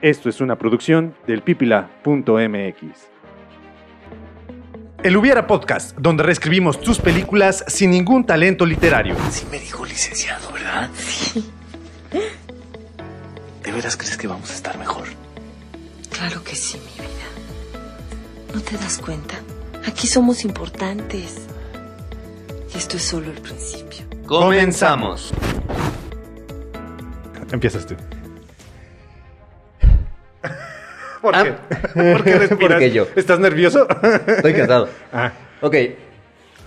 [0.00, 2.84] Esto es una producción del pipila.mx.
[5.02, 9.16] El Hubiera Podcast, donde reescribimos tus películas sin ningún talento literario.
[9.30, 10.88] Sí me dijo licenciado, ¿verdad?
[10.96, 11.50] Sí,
[13.64, 15.06] ¿De veras crees que vamos a estar mejor?
[16.10, 18.54] claro que sí, mi vida.
[18.54, 19.36] ¿No te das cuenta?
[19.86, 21.46] Aquí somos importantes.
[22.74, 24.04] Y esto es solo el principio.
[24.26, 25.32] Comenzamos.
[27.52, 27.94] Empiezas tú.
[31.28, 31.52] ¿Por Ah, qué?
[32.14, 32.58] ¿Por qué respiras?
[32.58, 33.06] Porque yo.
[33.14, 33.86] ¿Estás nervioso?
[34.26, 34.88] Estoy cansado.
[35.12, 35.74] Ah, Ok.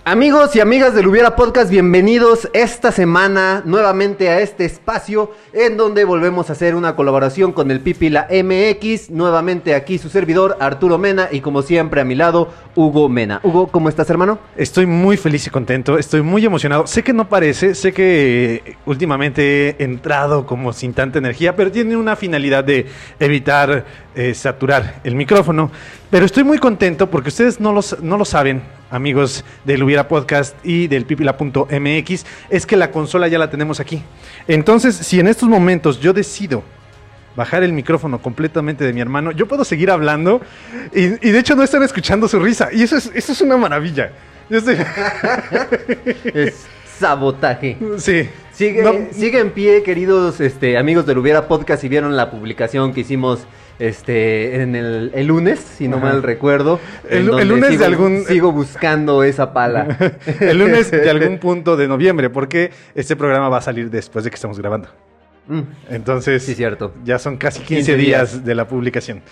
[0.04, 6.04] Amigos y amigas del Hubiera Podcast, bienvenidos esta semana nuevamente a este espacio en donde
[6.04, 9.10] volvemos a hacer una colaboración con el Pipila MX.
[9.10, 13.38] Nuevamente aquí su servidor Arturo Mena y como siempre a mi lado Hugo Mena.
[13.44, 14.40] Hugo, ¿cómo estás hermano?
[14.56, 16.88] Estoy muy feliz y contento, estoy muy emocionado.
[16.88, 21.96] Sé que no parece, sé que últimamente he entrado como sin tanta energía, pero tiene
[21.96, 22.86] una finalidad de
[23.20, 23.84] evitar
[24.16, 25.70] eh, saturar el micrófono.
[26.10, 30.54] Pero estoy muy contento porque ustedes no, los, no lo saben, amigos del Hubiera Podcast
[30.64, 34.02] y del pipila.mx, es que la consola ya la tenemos aquí.
[34.46, 36.62] Entonces, si en estos momentos yo decido
[37.34, 40.42] bajar el micrófono completamente de mi hermano, yo puedo seguir hablando
[40.94, 42.68] y, y de hecho no están escuchando su risa.
[42.72, 44.12] Y eso es, eso es una maravilla.
[44.50, 44.76] Yo estoy-
[46.34, 46.66] Es
[46.98, 47.76] sabotaje.
[47.98, 48.28] sí.
[48.52, 52.92] Sigue, No, sigue en pie, queridos este, amigos del Hubiera Podcast, si vieron la publicación
[52.92, 53.46] que hicimos
[53.88, 56.06] este, en el, el lunes, si no Ajá.
[56.06, 56.78] mal recuerdo.
[57.08, 59.96] El- en el lunes de algún- Sigo buscando esa pala.
[60.40, 64.30] el lunes de algún punto de noviembre, porque este programa va a salir después de
[64.30, 64.88] que estamos grabando.
[65.48, 65.60] Mm,
[65.90, 66.94] Entonces, Sí, cierto.
[67.04, 68.32] ya son casi 15, 15 días.
[68.32, 68.44] días.
[68.44, 69.22] de la publicación.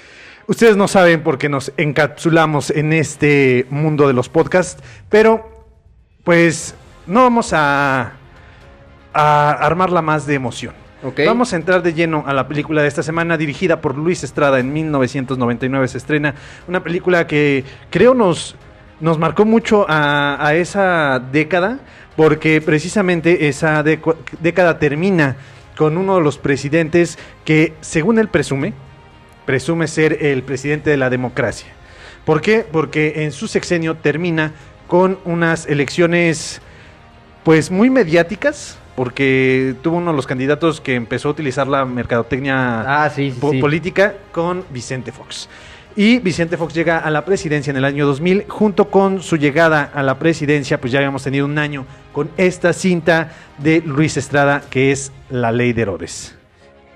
[0.47, 5.49] Ustedes no saben por qué nos encapsulamos en este mundo de los podcasts, pero
[6.25, 6.75] pues
[7.07, 8.15] no vamos a,
[9.13, 10.75] a armarla más de emoción.
[11.25, 14.59] Vamos a entrar de lleno a la película de esta semana, dirigida por Luis Estrada
[14.59, 16.35] en 1999 se estrena.
[16.69, 18.55] Una película que creo nos,
[19.01, 21.79] nos marcó mucho a, a esa década,
[22.17, 25.37] porque precisamente esa década termina
[25.77, 28.75] con uno de los presidentes que, según él presume,
[29.47, 31.69] presume ser el presidente de la democracia.
[32.27, 32.67] ¿Por qué?
[32.71, 34.53] Porque en su sexenio termina
[34.87, 36.61] con unas elecciones
[37.45, 43.05] pues muy mediáticas, porque tuvo uno de los candidatos que empezó a utilizar la mercadotecnia
[43.05, 43.61] Ah, sí, sí, po- sí.
[43.61, 45.49] política con Vicente Fox.
[45.97, 48.45] Y Vicente Fox llega a la presidencia en el año 2000.
[48.49, 52.73] Junto con su llegada a la presidencia, pues ya habíamos tenido un año con esta
[52.73, 56.37] cinta de Luis Estrada, que es La Ley de Herodes.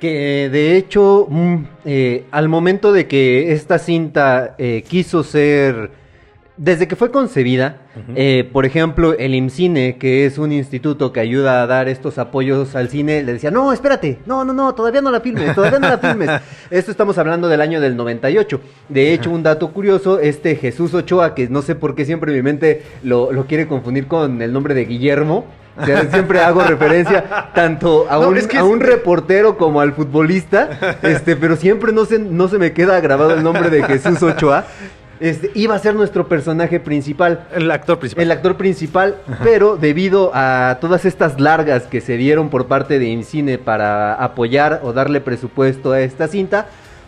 [0.01, 1.57] Que de hecho, mm,
[1.87, 5.91] eh, al momento de que esta cinta eh, quiso ser,
[6.57, 7.79] desde que fue concebida,
[8.15, 12.77] eh, por ejemplo, el IMCINE, que es un instituto que ayuda a dar estos apoyos
[12.77, 15.89] al cine, le decía, no, espérate, no, no, no, todavía no la filmes, todavía no
[15.89, 16.31] la filmes.
[16.71, 18.61] Esto estamos hablando del año del 98.
[18.89, 22.43] De hecho, un dato curioso, este Jesús Ochoa, que no sé por qué siempre mi
[22.43, 25.47] mente lo, lo quiere confundir con el nombre de Guillermo.
[25.77, 29.81] O sea, siempre hago referencia tanto a No, un, es que a un reportero como
[29.81, 33.83] al futbolista, este, pero siempre no se, no se me queda grabado el nombre de
[33.83, 34.67] Jesús Ochoa.
[35.21, 38.23] Este, iba a ser nuestro personaje principal, El actor principal.
[38.25, 43.07] el actor principal, pero debido a todas estas largas que se dieron por parte de
[43.07, 46.67] IMCINE para apoyar o darle presupuesto a esta cinta,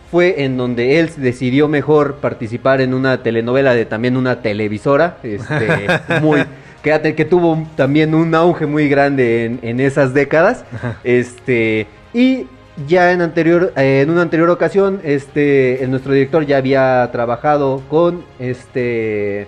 [0.09, 5.87] fue en donde él decidió mejor participar en una telenovela de también una televisora, este,
[6.21, 6.43] muy,
[6.81, 10.63] que, que tuvo también un auge muy grande en, en esas décadas.
[11.03, 12.47] Este, y
[12.85, 17.81] ya en anterior, eh, en una anterior ocasión, este, el- nuestro director ya había trabajado
[17.89, 19.47] con este.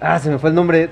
[0.00, 0.90] Ah, se me fue el nombre.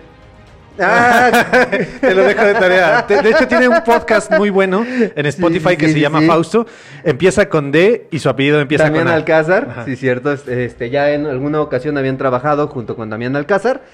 [0.78, 1.30] Ah,
[2.00, 3.02] Te lo dejo de tarea.
[3.08, 6.20] De hecho, tiene un podcast muy bueno en Spotify sí, que sí, se sí, llama.
[6.22, 6.66] Fausto.
[7.02, 9.16] Empieza con D y su apellido empieza Damián con A.
[9.16, 9.84] Alcázar, Ajá.
[9.86, 10.32] sí, cierto.
[10.32, 13.84] Este, ya en alguna ocasión habían trabajado junto con Damián Alcázar.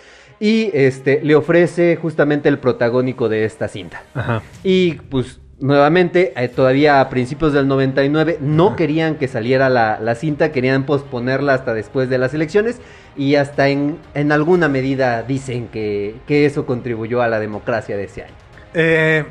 [0.40, 4.02] Y este, le ofrece justamente el protagónico de esta cinta.
[4.14, 4.42] Ajá.
[4.64, 10.14] Y pues nuevamente, eh, todavía a principios del 99, no querían que saliera la, la
[10.14, 12.80] cinta, querían posponerla hasta después de las elecciones
[13.16, 18.04] y hasta en, en alguna medida dicen que, que eso contribuyó a la democracia de
[18.04, 18.34] ese año.
[18.74, 19.24] Eh,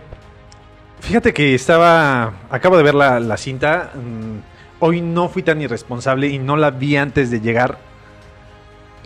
[1.01, 2.33] fíjate que estaba.
[2.49, 3.91] Acabo de ver la, la cinta.
[3.93, 4.51] mm,
[4.83, 7.77] Hoy no fui tan irresponsable y no la vi antes de llegar.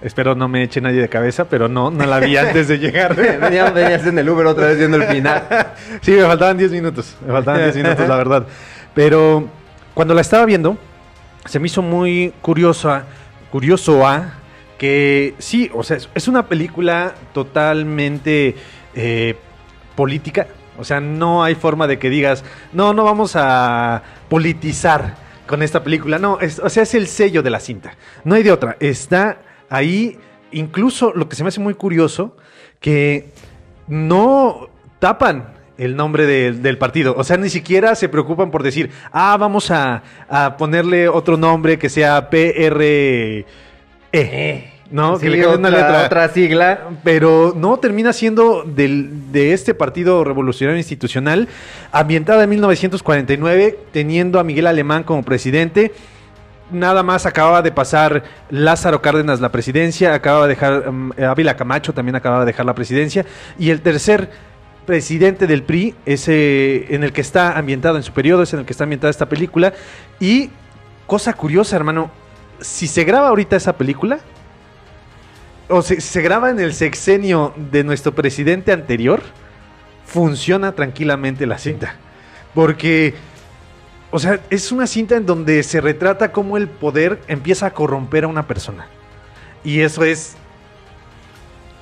[0.05, 3.15] Espero no me eche nadie de cabeza, pero no, no la vi antes de llegar.
[3.39, 5.43] Venía- venías en el Uber otra vez viendo el final.
[6.01, 7.15] Sí, me faltaban 10 minutos.
[7.25, 8.45] Me faltaban 10 minutos, la verdad.
[8.93, 9.47] Pero
[9.95, 10.77] cuando la estaba viendo,
[11.45, 13.05] se me hizo muy curiosa,
[13.51, 14.33] curioso a
[14.77, 18.55] que sí, o sea, es- es una película totalmente
[18.93, 19.35] eh,
[19.95, 20.47] política.
[20.77, 22.43] O sea, no hay forma de que digas,
[22.73, 25.15] no, no vamos a politizar
[25.47, 26.19] con esta película.
[26.19, 27.95] No, es- o sea, es el sello de la cinta.
[28.23, 28.77] No hay de otra.
[28.79, 29.37] Está
[29.75, 30.17] ahí,
[30.51, 32.35] incluso lo que se me hace muy curioso,
[32.79, 33.29] que
[33.87, 34.69] no
[34.99, 37.15] tapan el nombre del- del partido.
[37.17, 41.77] O sea, ni siquiera se preocupan por decir, ah, vamos a, a ponerle otro nombre
[41.77, 43.45] que sea PRE.
[44.91, 45.17] ¿No?
[45.17, 46.05] Sí, que le cambien una otra, letra.
[46.05, 46.79] otra sigla.
[47.03, 51.47] Pero no termina siendo del- de este partido revolucionario institucional,
[51.91, 55.91] ambientada en 1949, teniendo a Miguel Alemán como presidente.
[56.71, 61.93] Nada más acababa de pasar Lázaro Cárdenas la presidencia, acababa de dejar um, Ávila Camacho
[61.93, 63.25] también acababa de dejar la presidencia
[63.59, 64.29] y el tercer
[64.85, 68.65] presidente del PRI ese en el que está ambientado en su periodo es en el
[68.65, 69.73] que está ambientada esta película
[70.19, 70.49] y
[71.05, 72.09] cosa curiosa, hermano,
[72.59, 74.19] si se graba ahorita esa película
[75.67, 79.21] o se, se graba en el sexenio de nuestro presidente anterior,
[80.05, 81.95] funciona tranquilamente la cinta.
[82.53, 83.13] Porque,
[84.11, 88.23] o sea, es una cinta en donde se retrata cómo el poder empieza a corromper
[88.23, 88.87] a una persona.
[89.63, 90.35] Y eso es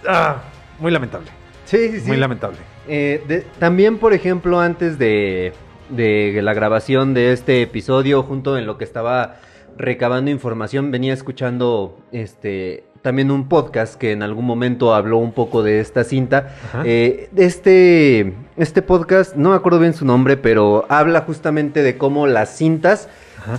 [0.08, 0.42] ah,
[0.80, 1.28] muy lamentable.
[1.66, 2.08] Sí, sí, sí.
[2.08, 2.58] Muy lamentable.
[2.88, 5.54] Eh, de- también, por ejemplo, antes de,
[5.90, 9.38] de la grabación de este episodio, junto en lo que estaba
[9.78, 15.62] recabando información, venía escuchando este también un podcast que en algún momento habló un poco
[15.62, 16.56] de esta cinta.
[16.86, 22.28] Eh, este, este podcast, no me acuerdo bien su nombre, pero habla justamente de cómo
[22.28, 23.10] las cintas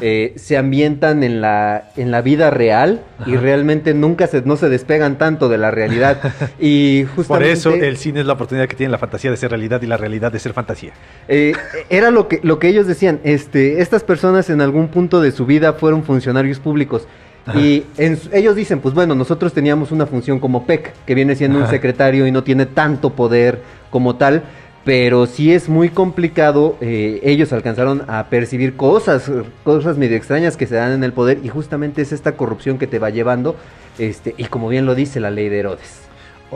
[0.01, 4.71] eh, se ambientan en la, en la vida real y realmente nunca se, no se
[4.71, 6.21] despegan tanto de la realidad.
[6.59, 7.53] y Por justamente...
[7.53, 9.99] eso el cine es la oportunidad que tiene la fantasía de ser realidad y la
[9.99, 10.93] realidad de ser fantasía.
[11.29, 11.53] Eh,
[11.91, 15.45] era lo que, lo que ellos decían, este, estas personas en algún punto de su
[15.45, 17.07] vida fueron funcionarios públicos.
[17.47, 17.61] Ajá.
[17.61, 21.59] Y en ellos dicen, pues bueno, nosotros teníamos una función como PEC, que viene siendo
[21.59, 23.61] un secretario y no tiene tanto poder
[23.91, 24.45] como tal,
[24.85, 29.31] pero sí es muy complicado, eh, ellos alcanzaron a percibir cosas,
[29.63, 32.87] cosas medio extrañas que se dan en el poder y justamente es esta corrupción que
[32.87, 33.57] te va llevando,
[33.99, 36.04] este, y como bien lo dice la ley de Herodes.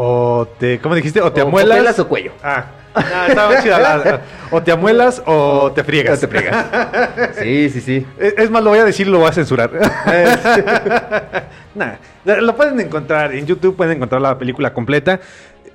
[0.00, 1.21] O te, ¿cómo dijiste?
[1.21, 1.99] O te O- amuelas.
[1.99, 2.31] o cuello.
[2.43, 2.67] Ah,
[3.29, 4.21] estaba chida la-
[4.53, 6.19] O te amuelas o te friegas.
[6.19, 6.67] O te friegas.
[7.37, 8.06] Sí, sí, sí.
[8.19, 9.71] Es es más, lo voy a decir, lo voy a censurar.
[11.75, 11.93] Nah,
[12.25, 15.21] la- lo pueden encontrar en YouTube, pueden encontrar la película completa.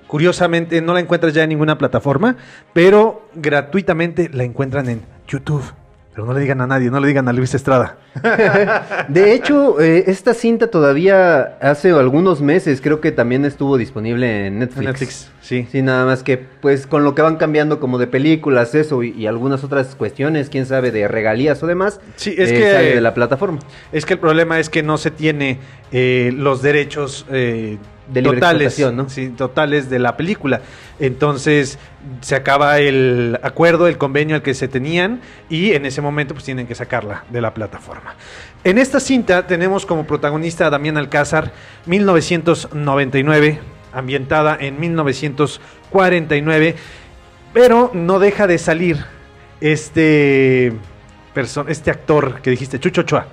[0.08, 2.36] Curiosamente, no la encuentras ya en ninguna plataforma,
[2.74, 5.64] pero gratuitamente la encuentran en YouTube.
[6.14, 7.98] Pero no le digan a nadie, no le digan a Luis Estrada.
[9.08, 14.60] De hecho, eh, esta cinta todavía hace algunos meses creo que también estuvo disponible en
[14.60, 14.86] Netflix.
[14.86, 15.68] Netflix, sí.
[15.72, 19.10] Sí, nada más que pues con lo que van cambiando como de películas, eso y,
[19.12, 22.96] y algunas otras cuestiones, quién sabe, de regalías o demás, Sí, es eh, que- sale
[22.96, 23.60] de la plataforma.
[23.92, 25.58] Es que el problema es que no se tiene
[25.92, 29.10] eh, los derechos eh, De libre totales, ¿no?
[29.10, 30.62] sí, totales de la película.
[31.00, 31.80] Entonces
[32.22, 36.44] se acaba el acuerdo, el convenio al que se tenían y en ese momento pues
[36.44, 38.16] tienen que sacarla de la plataforma.
[38.66, 41.54] En esta cinta tenemos como protagonista a Damián Alcázar,
[41.86, 43.60] 1999,
[43.94, 46.76] ambientada en 1949,
[47.54, 49.06] pero no deja de salir
[49.62, 50.74] este,
[51.68, 53.28] este actor que dijiste, Chucho Ochoa.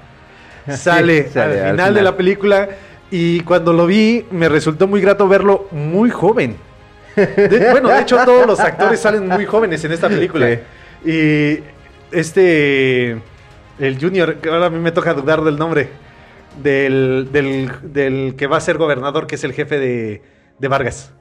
[0.76, 2.69] Sale, sale al al final de la película
[3.11, 6.57] y cuando lo vi me resultó muy grato verlo muy joven.
[7.17, 10.61] De- bueno, de hecho todos los actores salen muy jóvenes en esta película.
[11.05, 11.59] Y
[12.12, 13.11] este,
[13.79, 15.89] el Junior, que ahora a mí me toca dudar del nombre,
[16.63, 20.23] del, del, del que va a ser gobernador, que es el jefe de,
[20.58, 21.13] de Vargas.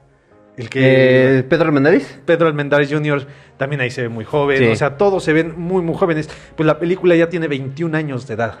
[0.56, 1.38] El que...
[1.38, 2.18] Eh, Pedro Armendáriz.
[2.26, 3.26] Pedro Almendares Jr.
[3.56, 4.58] también ahí se ve muy joven.
[4.58, 4.66] Sí.
[4.66, 6.28] O sea, todos se ven muy, muy jóvenes.
[6.56, 8.58] Pues la película ya tiene 21 años de edad.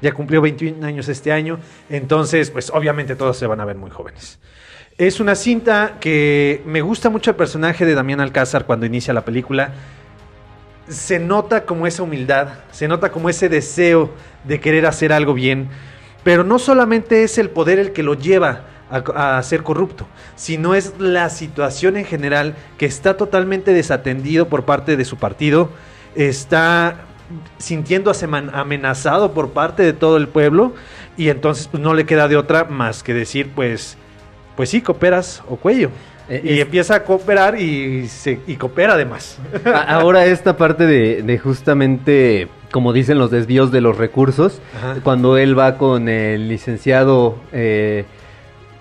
[0.00, 1.58] Ya cumplió 21 años este año.
[1.90, 4.38] Entonces, pues obviamente todos se van a ver muy jóvenes.
[4.96, 9.24] Es una cinta que me gusta mucho el personaje de Damián Alcázar cuando inicia la
[9.24, 9.72] película.
[10.88, 14.10] Se nota como esa humildad, se nota como ese deseo
[14.44, 15.68] de querer hacer algo bien.
[16.24, 20.74] Pero no solamente es el poder el que lo lleva a, a ser corrupto, sino
[20.74, 25.70] es la situación en general que está totalmente desatendido por parte de su partido,
[26.16, 27.04] está
[27.58, 30.72] sintiéndose amenazado por parte de todo el pueblo
[31.16, 33.96] y entonces pues no le queda de otra más que decir pues
[34.56, 35.90] pues sí cooperas o cuello
[36.30, 39.38] Eh, y es- empieza a cooperar y se y coopera además
[39.86, 44.96] Ahora esta parte de, de justamente, como dicen los desvíos de los recursos, Ajá.
[45.02, 48.04] cuando él va con el licenciado eh,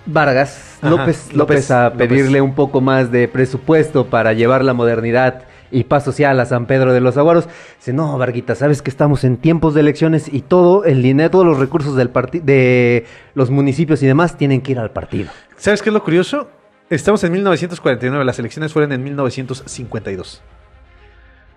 [0.05, 2.07] Vargas López, López, López a López.
[2.07, 6.65] pedirle un poco más de presupuesto para llevar la modernidad y paz social a San
[6.65, 7.47] Pedro de los Aguaros.
[7.77, 11.45] Dice, no, Varguita, sabes que estamos en tiempos de elecciones y todo el dinero, todos
[11.45, 12.11] los recursos del
[12.43, 15.29] de los municipios y demás tienen que ir al partido.
[15.57, 16.49] ¿Sabes qué es lo curioso?
[16.89, 20.41] Estamos en 1949, las elecciones fueron en 1952.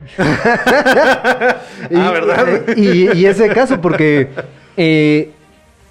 [0.00, 2.76] Y, ah, ¿verdad?
[2.76, 4.31] Y, y ese caso, porque
[4.76, 5.33] eh,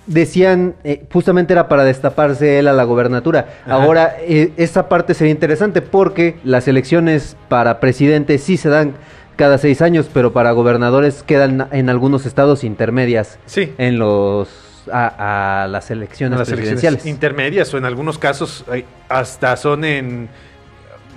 [0.09, 3.47] decían, eh, justamente era para destaparse él a la gobernatura.
[3.65, 3.73] Ajá.
[3.75, 8.93] Ahora, eh, esa parte sería interesante porque las elecciones para presidente sí se dan
[9.35, 13.73] cada seis años, pero para gobernadores quedan en algunos estados intermedias Sí.
[13.77, 14.49] en los
[14.91, 17.05] a, a las elecciones las elecciones presidenciales.
[17.05, 18.65] intermedias o en algunos casos
[19.07, 20.27] hasta son en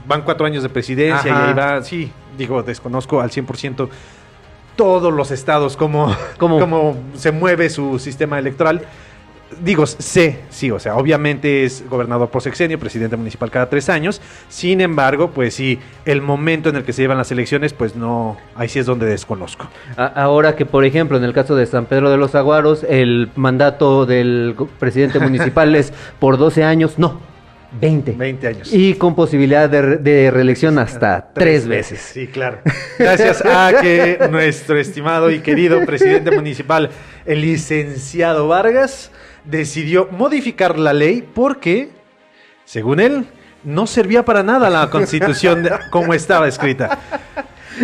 [0.06, 1.44] van cuatro años de presidencia Ajá.
[1.46, 3.88] y ahí va sí digo desconozco al 100%
[4.76, 6.58] todos los estados cómo, ¿Cómo?
[6.58, 8.82] cómo se mueve su sistema electoral.
[9.62, 14.22] Digo sé sí o sea obviamente es gobernador por sexenio presidente municipal cada tres años.
[14.48, 18.38] Sin embargo pues sí el momento en el que se llevan las elecciones pues no
[18.56, 19.68] ahí sí es donde desconozco.
[19.96, 24.06] Ahora que, por ejemplo, en el caso de San Pedro de los Aguaros, el mandato
[24.06, 27.20] del presidente municipal es por 12 años, no,
[27.80, 28.12] 20.
[28.12, 32.00] 20 años Y con posibilidad de, re- de reelección hasta tres veces.
[32.00, 32.58] Sí, claro.
[32.98, 36.90] Gracias a que nuestro estimado y querido presidente municipal,
[37.24, 39.10] el licenciado Vargas,
[39.44, 41.90] decidió modificar la ley porque,
[42.64, 43.26] según él,
[43.64, 46.98] no servía para nada la constitución como estaba escrita.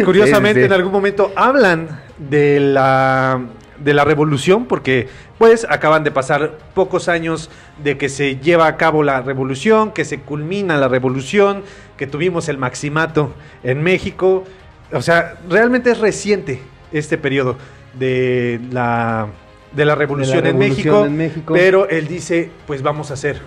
[0.04, 0.66] Curiosamente, Sí, sí.
[0.66, 3.40] en algún momento hablan de la,
[3.82, 5.08] de la revolución, porque
[5.38, 7.50] pues acaban de pasar pocos años
[7.82, 11.62] de que se lleva a cabo la revolución, que se culmina la revolución,
[11.96, 14.44] que tuvimos el maximato en México.
[14.92, 16.60] O sea, realmente es reciente
[16.92, 17.56] este periodo
[17.98, 19.28] de la,
[19.72, 21.54] de la revolución, en, revolución México, en México.
[21.54, 23.40] Pero él dice, pues vamos a hacer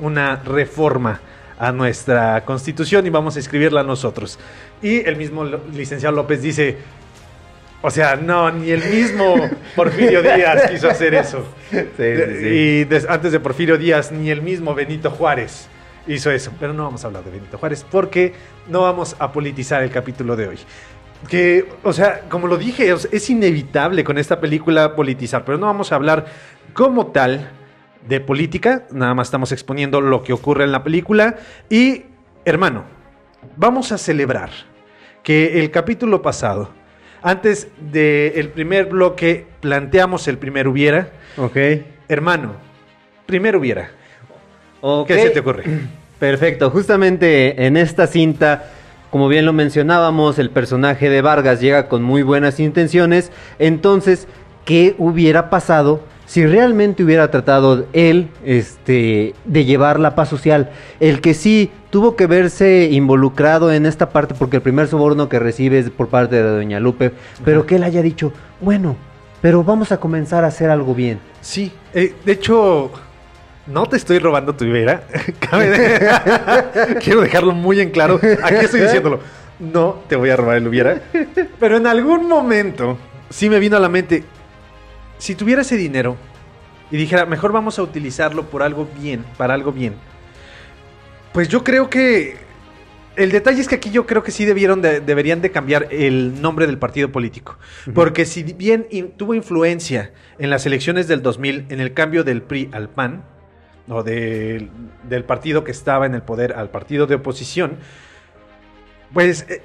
[0.00, 1.20] una reforma
[1.58, 4.38] a nuestra constitución y vamos a escribirla nosotros.
[4.82, 6.78] Y el mismo licenciado López dice,
[7.86, 9.34] o sea, no, ni el mismo
[9.76, 11.44] Porfirio Díaz quiso hacer eso.
[11.70, 15.68] Y des- antes de Porfirio Díaz, ni el mismo Benito Juárez
[16.06, 16.50] hizo eso.
[16.58, 18.32] Pero no vamos a hablar de Benito Juárez porque
[18.68, 20.58] no vamos a politizar el capítulo de hoy.
[21.28, 25.92] Que, o sea, como lo dije, es inevitable con esta película politizar, pero no vamos
[25.92, 26.24] a hablar
[26.72, 27.50] como tal
[28.08, 31.36] de política, nada más estamos exponiendo lo que ocurre en la película.
[31.70, 32.04] Y,
[32.44, 32.84] hermano,
[33.56, 34.50] vamos a celebrar
[35.22, 36.70] que el capítulo pasado,
[37.24, 41.08] antes del primer bloque, planteamos el primer hubiera.
[41.38, 41.56] Ok.
[42.06, 42.52] Hermano,
[43.24, 43.90] primero hubiera.
[45.06, 45.64] ¿Qué se te ocurre?
[46.18, 48.66] Perfecto, justamente en esta cinta,
[49.10, 54.28] como bien lo mencionábamos, el personaje de Vargas llega con muy buenas intenciones, entonces,
[54.66, 60.70] ¿qué hubiera pasado si realmente hubiera tratado él este, de llevar la paz social?
[61.00, 65.38] El que sí tuvo que verse involucrado en esta parte porque el primer soborno que
[65.38, 67.12] recibe es por parte de Doña Lupe,
[67.44, 68.96] pero que él haya dicho, bueno,
[69.40, 71.20] pero vamos a comenzar a hacer algo bien.
[71.40, 72.90] Sí, eh, de hecho,
[73.68, 74.64] no te estoy robando tu
[75.68, 78.18] de- Quiero dejarlo muy en claro.
[78.42, 79.20] Aquí estoy diciéndolo.
[79.60, 81.00] No te voy a robar el hubiera.
[81.60, 82.98] Pero en algún momento
[83.30, 84.24] sí me vino a la mente,
[85.18, 86.16] si tuviera ese dinero
[86.90, 89.94] y dijera, mejor vamos a utilizarlo por algo bien, para algo bien.
[91.34, 92.36] Pues yo creo que
[93.16, 96.40] el detalle es que aquí yo creo que sí debieron de- deberían de cambiar el
[96.40, 97.58] nombre del partido político.
[97.92, 102.40] Porque si bien in- tuvo influencia en las elecciones del 2000, en el cambio del
[102.42, 103.24] PRI al PAN,
[103.88, 104.70] o del,
[105.08, 107.78] del partido que estaba en el poder al partido de oposición,
[109.12, 109.60] pues eh,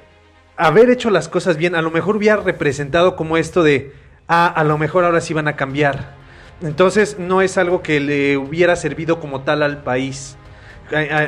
[0.57, 3.93] haber hecho las cosas bien, a lo mejor hubiera representado como esto de,
[4.27, 6.15] ah, a lo mejor ahora sí van a cambiar.
[6.61, 10.35] Entonces no es algo que le hubiera servido como tal al país.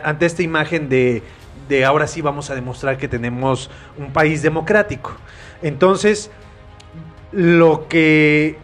[0.04, 1.24] Ante esta imagen de,
[1.70, 5.14] de ahora sí vamos a demostrar que tenemos un país democrático.
[5.62, 6.32] Entonces,
[7.32, 8.58] lo que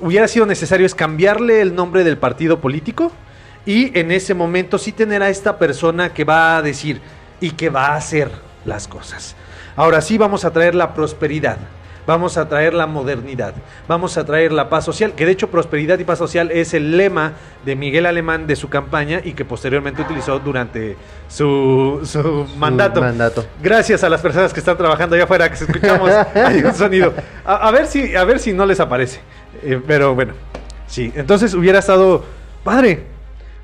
[0.00, 3.10] hubiera sido necesario es cambiarle el nombre del partido político
[3.66, 7.00] y en ese momento sí tener a esta persona que va a decir
[7.40, 8.30] y que va a hacer
[8.64, 9.36] las cosas.
[9.76, 11.58] Ahora sí vamos a traer la prosperidad,
[12.08, 13.52] vamos a traer la modernidad,
[13.86, 16.96] vamos a traer la paz social, que de hecho prosperidad y paz social es el
[16.96, 17.34] lema
[17.66, 20.96] de Miguel Alemán de su campaña y que posteriormente utilizó durante
[21.28, 23.02] su, su mandato.
[23.02, 23.44] mandato.
[23.62, 27.12] Gracias a las personas que están trabajando allá afuera, que se escuchamos hay un sonido.
[27.44, 29.20] A, a ver si, a ver si no les aparece.
[29.62, 30.32] Eh, pero bueno,
[30.86, 31.12] sí.
[31.14, 32.24] Entonces hubiera estado
[32.64, 33.17] padre.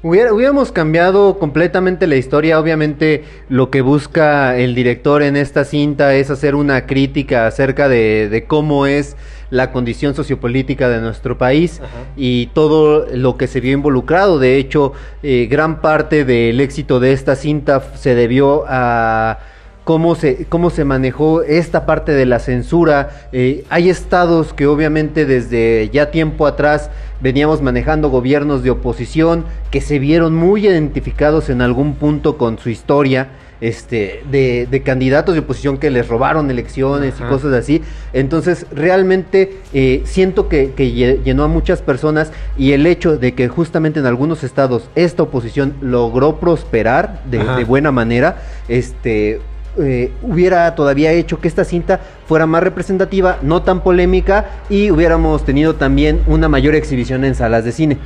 [0.07, 2.61] Hubiéramos cambiado completamente la historia.
[2.61, 8.29] Obviamente, lo que busca el director en esta cinta es hacer una crítica acerca de,
[8.29, 9.17] de cómo es
[9.49, 11.81] la condición sociopolítica de nuestro país
[12.19, 14.39] y todo lo que se vio involucrado.
[14.39, 14.93] De hecho,
[15.23, 19.39] eh, gran parte del éxito de esta cinta se debió a
[19.85, 23.29] cómo se, cómo se manejó esta parte de la censura.
[23.33, 29.81] Eh, hay estados que obviamente desde ya tiempo atrás veníamos manejando gobiernos de oposición que
[29.81, 33.29] se vieron muy identificados en algún punto con su historia.
[33.61, 37.25] Este, de, de candidatos de oposición que les robaron elecciones Ajá.
[37.25, 37.81] y cosas así.
[38.13, 43.33] Entonces, realmente eh, siento que, que lle- llenó a muchas personas y el hecho de
[43.33, 49.41] que justamente en algunos estados esta oposición logró prosperar de, de buena manera, este,
[49.79, 55.45] eh, hubiera todavía hecho que esta cinta fuera más representativa, no tan polémica y hubiéramos
[55.45, 57.99] tenido también una mayor exhibición en salas de cine.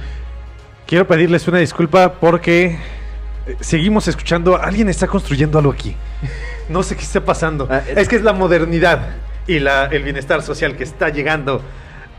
[0.87, 2.79] Quiero pedirles una disculpa porque
[3.47, 4.61] eh, seguimos escuchando.
[4.61, 5.95] Alguien está construyendo algo aquí.
[6.69, 7.69] No sé qué está pasando.
[7.71, 7.95] Ah, eh.
[7.97, 11.63] es que es la modernidad y la, el bienestar social que está llegando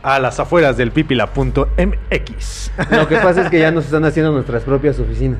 [0.03, 2.71] a las afueras del pipila.mx.
[2.91, 5.39] Lo que pasa es que ya nos están haciendo nuestras propias oficinas.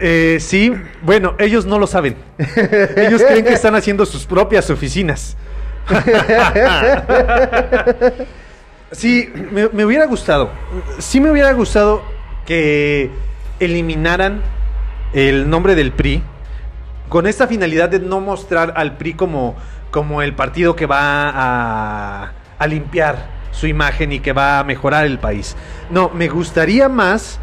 [0.00, 0.72] Eh, sí,
[1.02, 2.16] bueno, ellos no lo saben.
[2.96, 5.36] Ellos creen que están haciendo sus propias oficinas.
[8.94, 10.50] Sí, me, hubiera gustado.
[10.98, 12.02] Sí me hubiera gustado
[12.46, 13.10] que
[13.58, 14.40] eliminaran
[15.12, 16.22] el nombre del PRI
[17.08, 19.56] con esta finalidad de no mostrar al PRI como,
[19.90, 25.06] como el partido que va a, a limpiar su imagen y que va a mejorar
[25.06, 25.56] el país.
[25.90, 27.40] No, me gustaría más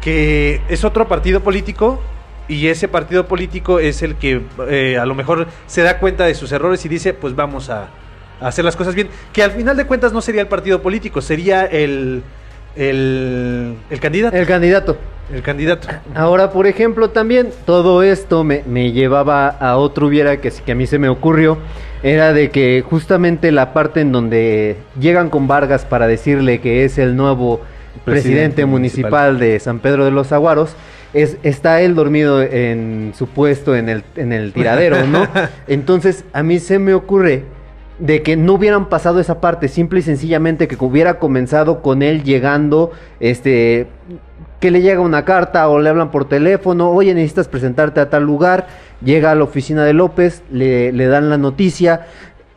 [0.00, 2.00] que es otro partido político
[2.48, 6.34] y ese partido político es el que eh, a lo mejor se da cuenta de
[6.34, 7.88] sus errores y dice, pues vamos a,
[8.40, 9.08] a hacer las cosas bien.
[9.32, 12.22] Que al final de cuentas no sería el partido político, sería el,
[12.74, 14.36] el, el candidato.
[14.36, 14.96] El candidato.
[15.32, 15.86] El candidato.
[16.12, 20.74] Ahora, por ejemplo, también todo esto me, me llevaba a otro hubiera que, que a
[20.74, 21.58] mí se me ocurrió.
[22.02, 26.98] Era de que justamente la parte en donde llegan con Vargas para decirle que es
[26.98, 27.60] el nuevo
[28.04, 30.74] presidente, municipal, de San Pedro de los Aguaros,
[31.12, 35.26] es, está él dormido en su puesto en el, en el tiradero, ¿no?
[35.66, 37.44] Entonces, a mí se me ocurre
[37.98, 42.24] de que no hubieran pasado esa parte, simple y sencillamente que hubiera comenzado con él
[42.24, 43.88] llegando, este,
[44.58, 48.24] que le llega una carta o le hablan por teléfono, oye, necesitas presentarte a tal
[48.24, 48.68] lugar,
[49.04, 52.06] llega a la oficina de López, le, le dan la noticia,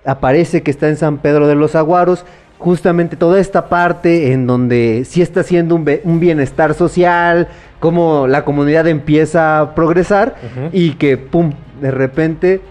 [0.06, 2.26] aparece que está en San Pedro de los Aguaros,
[2.64, 7.50] justamente toda esta parte en donde sí está haciendo un, un bienestar social,
[7.82, 10.36] cómo la comunidad empieza a progresar
[10.72, 12.62] y que, pum, de repente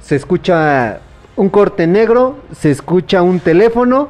[0.00, 0.98] se escucha
[1.36, 4.08] un corte negro, se escucha un teléfono,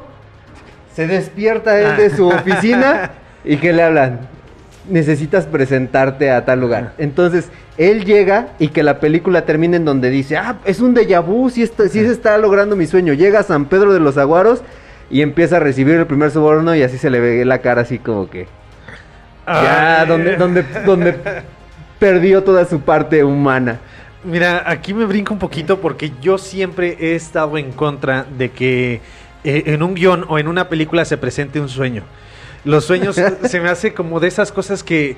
[0.91, 3.11] se despierta él de su oficina
[3.45, 4.21] y que le hablan,
[4.89, 6.93] necesitas presentarte a tal lugar.
[6.97, 11.23] Entonces, él llega y que la película termine en donde dice, ah, es un déjà
[11.23, 13.13] vu, sí, está, sí se está logrando mi sueño.
[13.13, 14.63] Llega a San Pedro de los Aguaros
[15.11, 17.99] y empieza a recibir el primer soborno y así se le ve la cara así
[17.99, 18.47] como que...
[19.45, 20.07] Ya, Ay.
[20.07, 21.15] donde, donde, donde
[21.99, 23.79] perdió toda su parte humana.
[24.23, 29.01] Mira, aquí me brinco un poquito porque yo siempre he estado en contra de que
[29.43, 32.03] eh, en un guion o en una película se presente un sueño.
[32.63, 35.17] Los sueños se me hace como de esas cosas que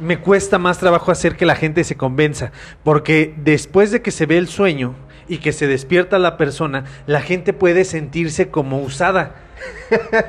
[0.00, 2.50] me cuesta más trabajo hacer que la gente se convenza.
[2.82, 4.94] Porque después de que se ve el sueño
[5.28, 9.36] y que se despierta la persona, la gente puede sentirse como usada.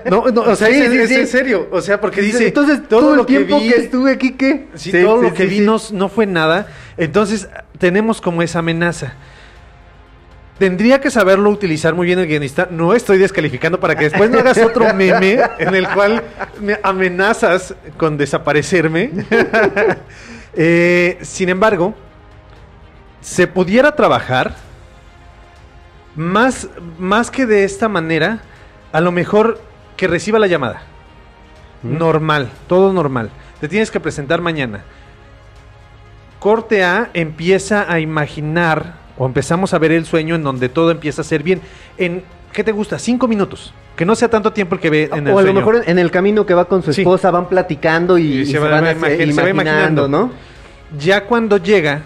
[0.09, 1.15] No, no, o sea, Sí, es, sí, es sí.
[1.15, 1.67] en serio.
[1.71, 4.67] O sea, porque dice Entonces, todo, el tiempo que, estuve aquí, ¿qué?
[4.75, 6.67] Sí, todo lo que vi no, no fue nada.
[6.97, 9.13] Entonces, tenemos como esa amenaza.
[10.57, 12.69] Tendría que saberlo utilizar muy bien el guionista.
[12.71, 16.23] No estoy descalificando para que después no hagas otro meme en el cual
[16.61, 19.11] me amenazas con desaparecerme.
[20.57, 21.93] Eh, sin embargo,
[23.19, 24.55] se pudiera trabajar
[26.15, 28.39] más, más que de esta manera,
[28.91, 29.59] a lo mejor
[29.97, 30.83] que reciba la llamada.
[31.83, 33.29] Normal, todo normal.
[33.59, 34.83] Te tienes que presentar mañana.
[36.39, 41.21] Corte A empieza a imaginar, o empezamos a ver el sueño en donde todo empieza
[41.21, 41.61] a ser bien.
[41.97, 42.23] En,
[42.53, 42.99] ¿qué te gusta?
[42.99, 43.73] Cinco minutos.
[43.95, 45.53] Que no sea tanto tiempo el que ve en el o a lo sueño.
[45.59, 47.01] mejor en el camino que va con su Sí.
[47.01, 49.49] esposa van platicando y, Y y se se, va- van se va imaginando.
[49.49, 50.31] imaginando, ¿no?
[50.99, 52.01] Ya cuando llega,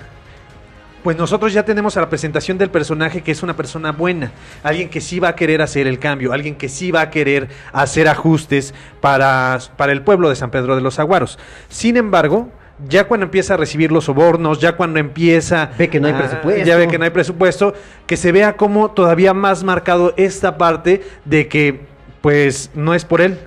[1.03, 4.31] pues nosotros ya tenemos a la presentación del personaje que es una persona buena,
[4.63, 7.49] alguien que sí va a querer hacer el cambio, alguien que sí va a querer
[7.73, 11.39] hacer ajustes para, para el pueblo de San Pedro de los Aguaros.
[11.69, 12.49] Sin embargo,
[12.87, 15.71] ya cuando empieza a recibir los sobornos, ya cuando empieza...
[15.77, 16.65] Ve que no hay a- presupuesto.
[16.65, 17.73] Ya ve que no hay presupuesto,
[18.07, 21.81] que se vea como todavía más marcado esta parte de que
[22.21, 23.37] pues no es por él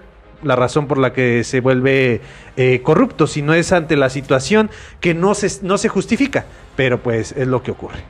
[0.43, 2.21] la razón por la que se vuelve
[2.57, 6.45] eh, corrupto, sino es ante la situación que no se, no se justifica,
[6.77, 8.01] pero pues es lo que ocurre.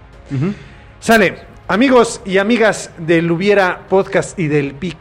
[1.00, 1.36] Sale,
[1.68, 4.96] amigos y amigas del Hubiera Podcast y del Pic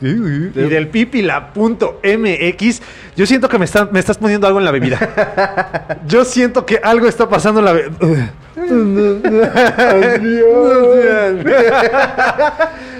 [0.00, 0.06] y
[0.54, 2.82] del pipila.mx,
[3.14, 5.98] yo siento que me, está- me estás poniendo algo en la bebida.
[6.06, 8.32] Yo siento que algo está pasando en la bebida.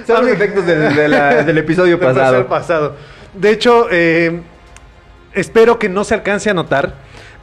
[0.06, 2.94] Son los efectos del, episodio pasado.
[3.36, 4.40] De hecho, eh,
[5.34, 6.94] espero que no se alcance a notar,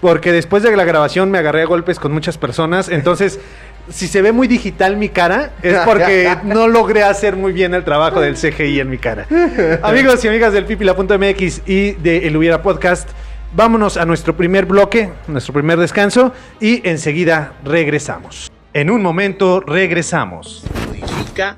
[0.01, 2.89] porque después de la grabación me agarré a golpes con muchas personas.
[2.89, 3.39] Entonces,
[3.89, 7.83] si se ve muy digital mi cara, es porque no logré hacer muy bien el
[7.83, 9.27] trabajo del CGI en mi cara.
[9.83, 13.07] Amigos y amigas del pipila.mx y de El Hubiera Podcast,
[13.55, 18.51] vámonos a nuestro primer bloque, nuestro primer descanso, y enseguida regresamos.
[18.73, 20.63] En un momento regresamos.
[20.87, 21.55] Modifica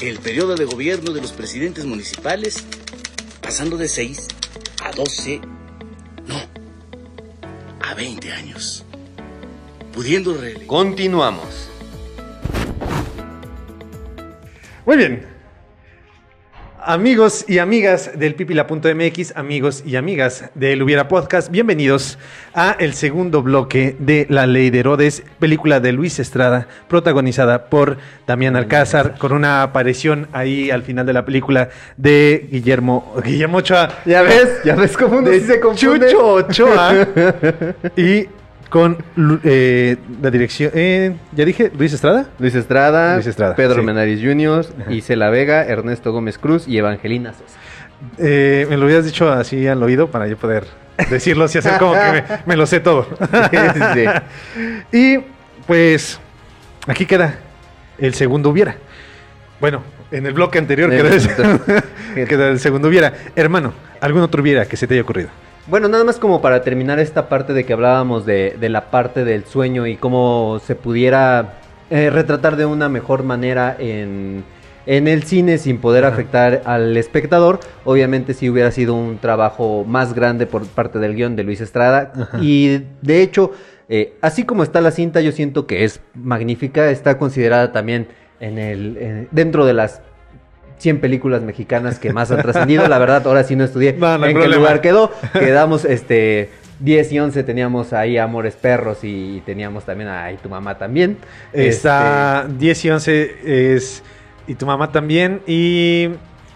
[0.00, 2.64] el periodo de gobierno de los presidentes municipales
[3.48, 4.28] pasando de 6
[4.84, 5.40] a 12,
[6.26, 6.36] no,
[7.80, 8.84] a 20 años.
[9.94, 10.66] Pudiendo reelegir.
[10.66, 11.70] Continuamos.
[14.84, 15.37] Muy bien.
[16.80, 22.18] Amigos y amigas del pipila.mx, amigos y amigas del Hubiera Podcast, bienvenidos
[22.54, 27.98] a el segundo bloque de La Ley de Herodes, película de Luis Estrada, protagonizada por
[28.26, 33.88] Damián Alcázar, con una aparición ahí al final de la película de Guillermo, Guillermo Ochoa,
[34.06, 36.10] Ya ves, ya ves cómo uno de sí se confunde.
[36.10, 37.08] Chucho Ochoa.
[37.96, 38.26] Y
[38.68, 38.98] con
[39.44, 42.26] eh, la dirección, eh, ya dije, Luis Estrada.
[42.38, 43.82] Luis Estrada, Luis Estrada, Pedro sí.
[43.82, 47.58] Menaris Jr., Isela Vega, Ernesto Gómez Cruz y Evangelina Sosa.
[48.18, 50.64] Eh, me lo hubieras dicho así al oído para yo poder
[51.10, 53.06] decirlo y hacer como que me, me lo sé todo.
[53.94, 54.04] Sí.
[54.96, 55.18] y
[55.66, 56.20] pues
[56.86, 57.36] aquí queda
[57.98, 58.76] el segundo hubiera.
[59.60, 63.12] Bueno, en el bloque anterior En quedó el- quedó el segundo hubiera.
[63.34, 65.30] Hermano, ¿algún otro hubiera que se te haya ocurrido?
[65.68, 69.24] Bueno, nada más como para terminar esta parte de que hablábamos de, de la parte
[69.24, 71.58] del sueño y cómo se pudiera
[71.90, 74.44] eh, retratar de una mejor manera en,
[74.86, 76.14] en el cine sin poder Ajá.
[76.14, 77.60] afectar al espectador.
[77.84, 82.12] Obviamente si hubiera sido un trabajo más grande por parte del guion de Luis Estrada.
[82.18, 82.38] Ajá.
[82.40, 83.52] Y de hecho,
[83.90, 86.90] eh, así como está la cinta, yo siento que es magnífica.
[86.90, 88.08] Está considerada también
[88.40, 90.00] en el, en- dentro de las
[90.78, 92.86] 100 películas mexicanas que más han trascendido.
[92.88, 94.56] La verdad, ahora sí no estudié No, no hay en qué problema.
[94.56, 95.12] lugar quedó.
[95.32, 100.48] Quedamos este 10 y 11 teníamos ahí Amores Perros y teníamos también a Y tu
[100.48, 101.18] mamá también.
[101.52, 104.02] Está 10 y 11 es...
[104.46, 105.42] Y tu mamá también.
[105.46, 106.10] Y...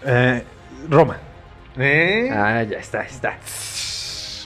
[0.05, 0.43] eh,
[0.89, 1.17] Roma.
[1.77, 2.25] ¿Eh?
[2.25, 3.37] Este, ah, ya está, está.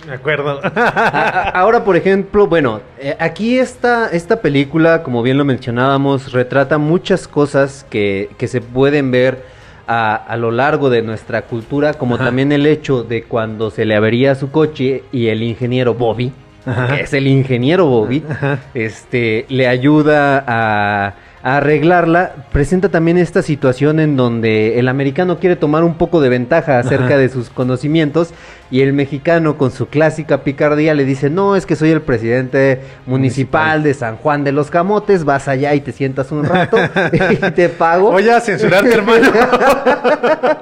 [0.08, 0.62] Me acuerdo.
[1.54, 7.28] Ahora, por ejemplo, bueno, eh, aquí esta, esta película, como bien lo mencionábamos, retrata muchas
[7.28, 9.44] cosas que, que se pueden ver
[9.88, 12.26] a, a lo largo de nuestra cultura, como Ajá.
[12.26, 16.32] también el hecho de cuando se le avería su coche y el ingeniero Bobby,
[16.66, 16.96] Ajá.
[16.96, 18.60] que es el ingeniero Bobby, Ajá.
[18.74, 21.14] este, le ayuda a, a
[21.56, 26.80] arreglarla, presenta también esta situación en donde el americano quiere tomar un poco de ventaja
[26.80, 27.18] acerca Ajá.
[27.18, 28.34] de sus conocimientos
[28.70, 32.82] y el mexicano con su clásica picardía le dice, no, es que soy el presidente
[33.06, 33.84] municipal, Municipal.
[33.84, 36.76] de San Juan de los Camotes, vas allá y te sientas un rato
[37.32, 38.12] y te pago.
[38.12, 39.32] Voy a censurarte, hermano.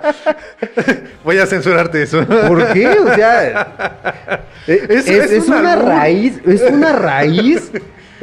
[1.23, 2.23] Voy a censurarte eso.
[2.25, 2.87] ¿Por qué?
[2.89, 7.71] O sea, Es- es, es es un una raíz, es una raíz.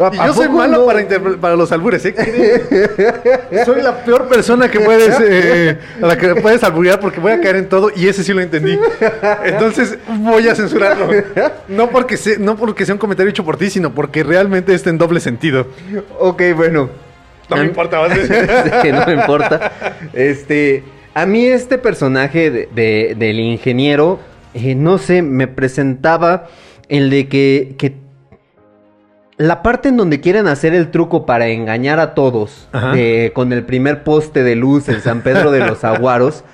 [0.07, 0.87] ¿A- Y a yo soy malo no?
[0.87, 1.07] para,
[1.41, 2.15] para los albures, ¿eh?
[3.65, 7.41] Soy la peor persona que puedes, eh, a la que puedes alburear porque voy a
[7.41, 8.79] caer en todo y ese sí lo entendí.
[9.45, 11.09] Entonces voy a censurarlo.
[11.69, 14.91] No porque, sea, no porque sea un comentario hecho por ti, sino porque realmente está
[14.91, 15.67] en doble sentido.
[16.19, 16.89] Ok, bueno.
[17.51, 18.49] No me importa, vas a decir.
[18.83, 19.73] que no me importa.
[20.15, 20.83] Este,
[21.15, 24.21] a mí este personaje de- de- del ingeniero,
[24.55, 26.47] eh, no sé, me presentaba
[26.89, 27.93] el de que, que
[29.47, 33.65] la parte en donde quieren hacer el truco para engañar a todos, eh, con el
[33.65, 36.45] primer poste de luz en San Pedro de los Aguaros,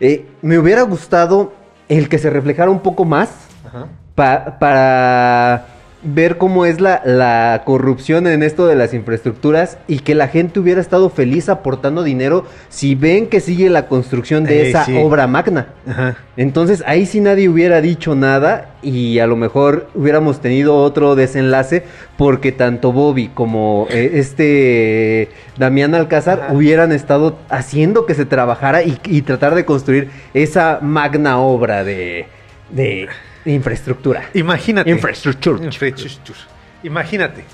[0.00, 1.52] eh, me hubiera gustado
[1.88, 3.30] el que se reflejara un poco más
[3.66, 3.86] Ajá.
[4.14, 5.66] pa- para
[6.04, 10.60] ver cómo es la, la corrupción en esto de las infraestructuras y que la gente
[10.60, 14.96] hubiera estado feliz aportando dinero si ven que sigue la construcción de Eh, esa sí.
[14.96, 15.68] obra magna.
[15.88, 16.16] Ajá.
[16.36, 21.84] Entonces ahí sí nadie hubiera dicho nada y a lo mejor hubiéramos tenido otro desenlace
[22.18, 26.52] porque tanto Bobby como eh, este Damián Alcázar Ajá.
[26.52, 32.26] hubieran estado haciendo que se trabajara y, y tratar de construir esa magna obra de,
[32.70, 33.08] de
[33.44, 34.30] infraestructura.
[34.34, 34.90] Imagínate.
[34.90, 35.64] Infrastructure.
[35.64, 36.38] Infrastructure.
[36.82, 37.44] Imagínate.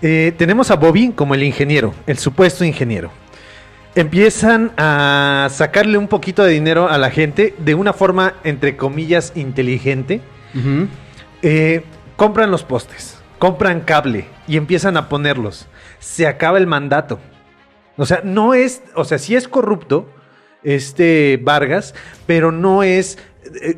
[0.00, 3.10] Eh, tenemos a Bobby como el ingeniero, el supuesto ingeniero.
[3.94, 9.32] Empiezan a sacarle un poquito de dinero a la gente de una forma, entre comillas,
[9.34, 10.20] inteligente.
[11.42, 11.82] Eh,
[12.16, 15.66] compran los postes, compran cable y empiezan a ponerlos.
[15.98, 17.18] Se acaba el mandato.
[17.96, 20.08] O sea, no es, o sea, sí es corrupto
[20.62, 21.94] este Vargas,
[22.26, 23.18] pero no es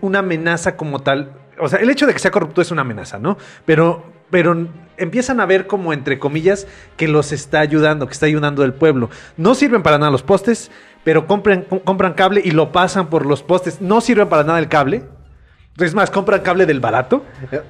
[0.01, 1.33] una amenaza como tal.
[1.59, 3.37] O sea, el hecho de que sea corrupto es una amenaza, ¿no?
[3.67, 8.65] Pero, pero empiezan a ver como entre comillas que los está ayudando, que está ayudando
[8.65, 9.11] el pueblo.
[9.37, 10.71] No sirven para nada los postes,
[11.05, 13.81] pero compran, com- compran cable y lo pasan por los postes.
[13.81, 15.03] No sirven para nada el cable.
[15.79, 17.25] Es más, compran cable del barato.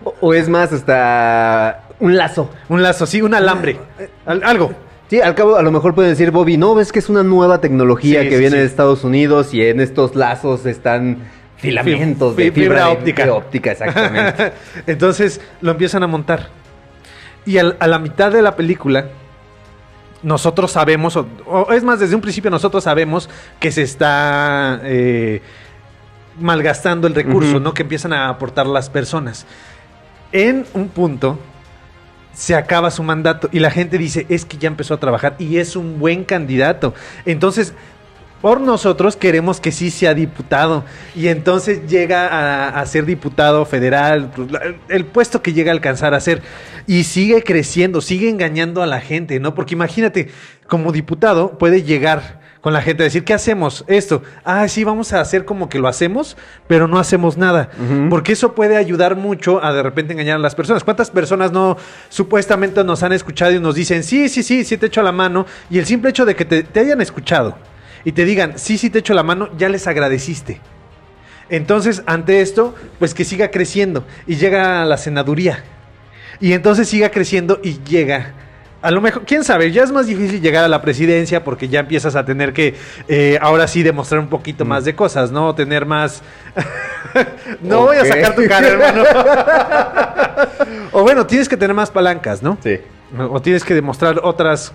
[0.04, 2.50] O, o es más, hasta un lazo.
[2.68, 3.78] Un lazo, sí, un alambre.
[4.26, 4.72] Al- algo.
[5.08, 7.60] Sí, al cabo a lo mejor pueden decir, Bobby, no, ves que es una nueva
[7.60, 8.60] tecnología Sí, que sí, viene sí.
[8.60, 11.18] de Estados Unidos y en estos lazos están
[11.60, 13.24] filamentos Fi- de fibra óptica.
[13.24, 14.52] de óptica, exactamente.
[14.86, 16.48] Entonces lo empiezan a montar.
[17.46, 19.06] Y al- a la mitad de la película,
[20.22, 25.40] nosotros sabemos, o, o es más, desde un principio nosotros sabemos que se está eh,
[26.38, 27.60] malgastando el recurso.
[27.60, 27.72] ¿no?
[27.74, 29.46] Que empiezan a aportar las personas.
[30.32, 31.38] En un punto
[32.32, 35.56] se acaba su mandato y la gente dice, es que ya empezó a trabajar y
[35.58, 36.94] es un buen candidato.
[37.26, 37.74] Entonces,
[38.40, 44.30] por nosotros queremos que sí sea diputado y entonces llega a, a ser diputado federal,
[44.34, 44.48] pues,
[44.88, 46.42] el puesto que llega a alcanzar a ser
[46.86, 49.54] y sigue creciendo, sigue engañando a la gente, ¿no?
[49.54, 50.30] Porque imagínate,
[50.66, 53.84] como diputado puede llegar con la gente a decir, ¿qué hacemos?
[53.86, 57.70] Esto, ah, sí, vamos a hacer como que lo hacemos, pero no hacemos nada.
[58.10, 60.84] Porque eso puede ayudar mucho a de repente engañar a las personas.
[60.84, 61.76] ¿Cuántas personas no
[62.08, 65.46] supuestamente nos han escuchado y nos dicen, sí, sí, sí, sí te echo la mano?
[65.70, 67.56] Y el simple hecho de que te, te hayan escuchado
[68.04, 70.60] y te digan, sí, sí te echo la mano, ya les agradeciste.
[71.50, 75.64] Entonces, ante esto, pues que siga creciendo y llega a la senaduría.
[76.40, 78.34] Y entonces siga creciendo y llega.
[78.82, 81.80] A lo mejor, quién sabe, ya es más difícil llegar a la presidencia porque ya
[81.80, 82.76] empiezas a tener que,
[83.08, 85.54] eh, ahora sí, demostrar un poquito más de cosas, ¿no?
[85.54, 86.22] Tener más...
[87.60, 89.02] no voy a sacar tu cara, hermano.
[90.92, 92.56] o bueno, tienes que tener más palancas, ¿no?
[92.62, 92.78] sí.
[93.18, 94.72] O tienes que demostrar otras...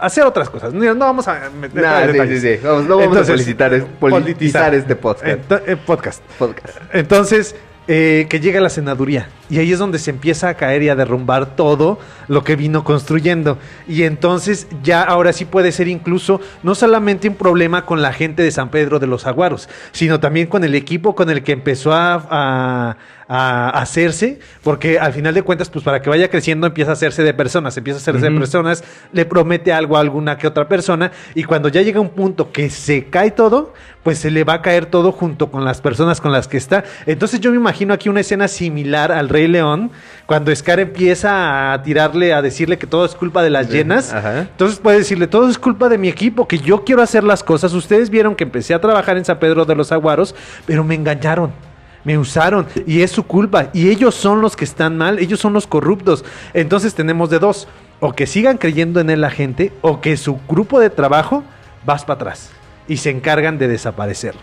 [0.00, 0.72] Hacer otras cosas.
[0.72, 2.40] No no vamos a meter Nah, sí, detalles.
[2.40, 2.60] sí, sí.
[2.64, 5.26] Vamos, no vamos Entonces, a politizar, es- politizar este podcast.
[5.48, 6.22] Ento- eh, podcast.
[6.38, 6.76] Podcast.
[6.92, 7.56] Entonces,
[7.90, 9.28] eh, que llega la senaduría.
[9.48, 12.84] Y ahí es donde se empieza a caer y a derrumbar todo lo que vino
[12.84, 13.56] construyendo.
[13.88, 18.42] Y entonces ya ahora sí puede ser incluso no solamente un problema con la gente
[18.42, 21.92] de San Pedro de los Aguaros, sino también con el equipo con el que empezó
[21.94, 22.96] a, a-
[23.28, 27.22] a hacerse, porque al final de cuentas, pues para que vaya creciendo empieza a hacerse
[27.22, 31.12] de personas, empieza a hacerse de personas, le promete algo a alguna que otra persona,
[31.34, 34.62] y cuando ya llega un punto que se cae todo, pues se le va a
[34.62, 36.84] caer todo junto con las personas con las que está.
[37.04, 39.90] Entonces yo me imagino aquí una escena similar al Rey León,
[40.24, 44.14] cuando Scar empieza a tirarle, a decirle que todo es culpa de las llenas.
[44.14, 44.40] Ajá.
[44.40, 47.74] Entonces puede decirle, todo es culpa de mi equipo, que yo quiero hacer las cosas.
[47.74, 51.67] Ustedes vieron que empecé a trabajar en San Pedro de los Aguaros, pero me engañaron.
[52.04, 53.70] Me usaron y es su culpa.
[53.72, 56.24] Y ellos son los que están mal, ellos son los corruptos.
[56.54, 57.68] Entonces tenemos de dos,
[58.00, 61.44] o que sigan creyendo en él la gente, o que su grupo de trabajo
[61.84, 62.50] vas para atrás
[62.86, 64.40] y se encargan de desaparecerlo.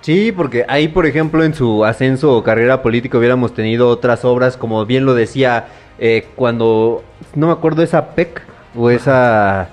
[0.00, 4.56] Sí, porque ahí, por ejemplo, en su ascenso o carrera política hubiéramos tenido otras obras,
[4.56, 5.68] como bien lo decía,
[5.98, 7.02] eh, cuando,
[7.34, 8.42] no me acuerdo, esa PEC
[8.76, 9.70] o esa...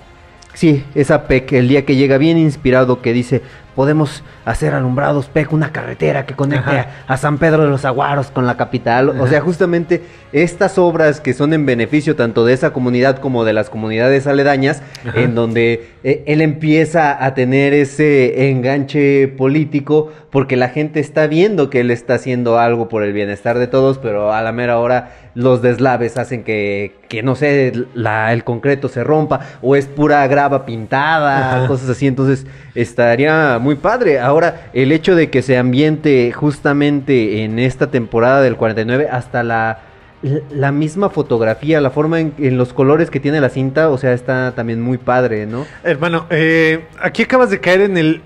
[0.56, 3.42] Sí, esa PEC, el día que llega bien inspirado, que dice,
[3.76, 8.32] podemos hacer alumbrados PEC, una carretera que conecte a, a San Pedro de los Aguaros
[8.32, 9.10] con la capital.
[9.10, 13.52] O sea, justamente estas obras que son en beneficio tanto de esa comunidad como de
[13.52, 15.20] las comunidades aledañas, Ajá.
[15.20, 21.70] en donde eh, él empieza a tener ese enganche político porque la gente está viendo
[21.70, 25.12] que él está haciendo algo por el bienestar de todos, pero a la mera hora
[25.36, 30.26] los deslaves hacen que, que no sé, la, el concreto se rompa o es pura
[30.28, 31.68] grava pintada, Ajá.
[31.68, 32.08] cosas así.
[32.08, 34.20] Entonces estaría muy padre.
[34.20, 39.80] Ahora, el hecho de que se ambiente justamente en esta temporada del 49 hasta la
[40.50, 44.12] la misma fotografía, la forma en, en los colores que tiene la cinta, o sea,
[44.14, 45.68] está también muy padre, ¿no?
[45.84, 48.22] Hermano, eh, aquí acabas de caer en el.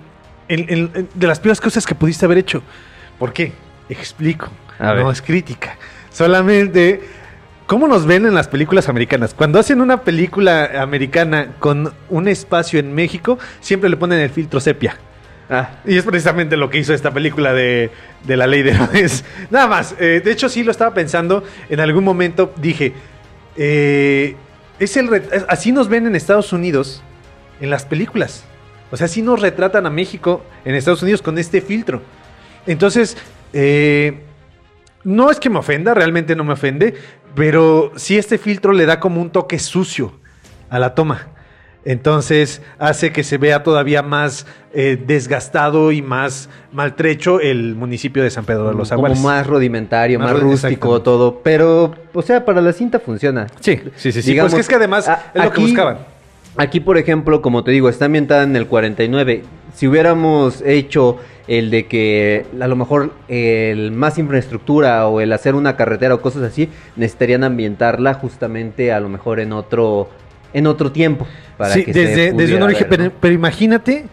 [0.48, 2.62] en- de las peores cosas que pudiste haber hecho.
[3.18, 3.52] ¿Por qué?
[3.90, 4.48] Explico.
[4.78, 5.08] A no ver.
[5.14, 5.76] es crítica.
[6.12, 7.02] Solamente.
[7.68, 9.36] ¿Cómo nos ven en las películas americanas?
[9.36, 14.60] Cuando hacen una película americana con un espacio en México, siempre le ponen el filtro
[14.60, 14.98] sepia.
[15.52, 17.92] Ah, Y es precisamente lo que hizo esta película de,
[18.24, 19.24] de la ley de Herodes.
[19.52, 19.96] Nada más.
[20.00, 21.44] eh, de hecho, sí lo estaba pensando.
[21.70, 22.94] En algún momento dije.
[23.56, 24.36] eh,
[24.80, 25.10] es el
[25.50, 27.04] así nos ven en Estados Unidos
[27.62, 28.46] en las películas.
[28.92, 32.02] O sea, así nos retratan a México en Estados Unidos con este filtro.
[32.66, 33.18] Entonces,
[33.54, 34.24] eh,
[35.04, 36.94] no es que me ofenda, realmente no me ofende,
[37.36, 40.14] pero sí este filtro le da como un toque sucio
[40.70, 41.28] a la toma.
[41.86, 48.30] Entonces hace que se vea todavía más eh, desgastado y más maltrecho el municipio de
[48.30, 49.20] San Pedro de los como Aguares.
[49.24, 51.40] más rudimentario, Más rústico, todo.
[51.42, 53.48] Pero, o sea, para la cinta funciona.
[53.62, 54.32] Sí, sí, sí, sí.
[54.32, 55.98] Digamos, pues que es que además a- es lo que aquí- buscaban.
[56.58, 59.44] Aquí, por ejemplo, como te digo, está ambientada en el 49.
[59.74, 61.18] si hubiéramos hecho
[61.50, 66.22] el de que a lo mejor el más infraestructura o el hacer una carretera o
[66.22, 70.10] cosas así, necesitarían ambientarla justamente a lo mejor en otro
[70.54, 71.28] en otro tiempo.
[71.58, 72.88] Para sí, desde, desde un origen,
[73.20, 74.06] pero, imagínate,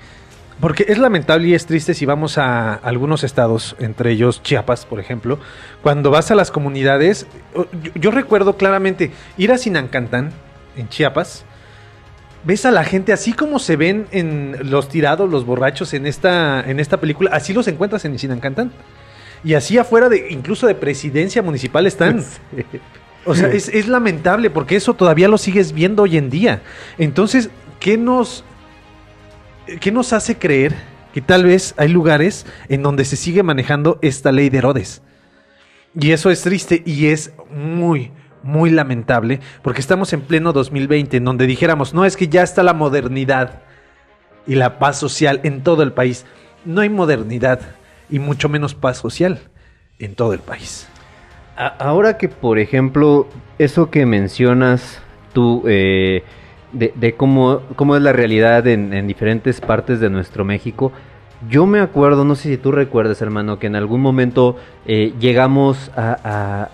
[0.61, 4.99] porque es lamentable y es triste si vamos a algunos estados, entre ellos Chiapas, por
[4.99, 5.39] ejemplo,
[5.83, 10.33] cuando vas a las comunidades, yo, yo recuerdo claramente ir a Sinancantán,
[10.79, 11.45] en Chiapas,
[12.47, 16.61] ves a la gente así como se ven en los tirados, los borrachos en esta,
[16.61, 18.71] en esta película, así los encuentras en Sinancantán.
[19.45, 22.25] Y así afuera de, incluso de presidencia municipal están.
[23.29, 26.63] O sea, es, lamentable porque eso todavía lo sigues viendo hoy en día.
[26.97, 28.45] Entonces, ¿qué nos,
[29.81, 30.77] ¿qué nos hace creer
[31.13, 35.03] que tal vez hay lugares en donde se sigue manejando esta ley de Herodes?
[35.99, 38.13] Y eso es triste y es muy,
[38.47, 42.63] muy lamentable porque estamos en pleno 2020 en donde dijéramos, no es que ya está
[42.63, 43.63] la modernidad
[44.47, 46.25] y la paz social en todo el país.
[46.65, 47.61] No hay modernidad
[48.09, 49.41] y mucho menos paz social
[49.99, 50.89] en todo el país.
[51.57, 53.29] Ahora que, por ejemplo,
[53.59, 55.01] eso que mencionas
[55.33, 56.23] tú eh,
[56.73, 60.93] de, cómo, cómo, es la realidad en, diferentes partes de nuestro México,
[61.49, 64.57] yo me acuerdo, no sé si tú recuerdas, hermano, que en algún momento
[64.87, 66.69] eh, llegamos a,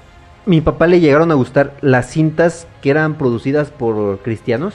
[0.44, 4.74] mi papá le llegaron a gustar las cintas que eran producidas por cristianos.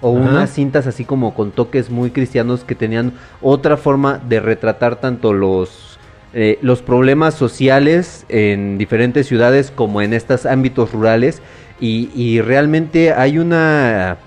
[0.00, 5.00] O unas cintas así como con toques muy cristianos que tenían otra forma de retratar
[5.00, 5.98] tanto los,
[6.34, 11.42] eh, los problemas sociales en diferentes ciudades como en estos ámbitos rurales.
[11.80, 14.18] Y, realmente hay una,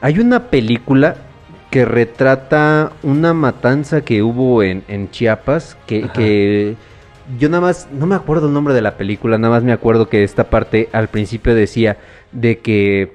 [0.00, 1.16] hay una película
[1.70, 6.76] que retrata una matanza que hubo en, Chiapas que
[7.38, 10.08] yo nada más, no me acuerdo el nombre de la película, nada más me acuerdo
[10.08, 11.96] que esta parte al principio decía
[12.32, 13.12] de que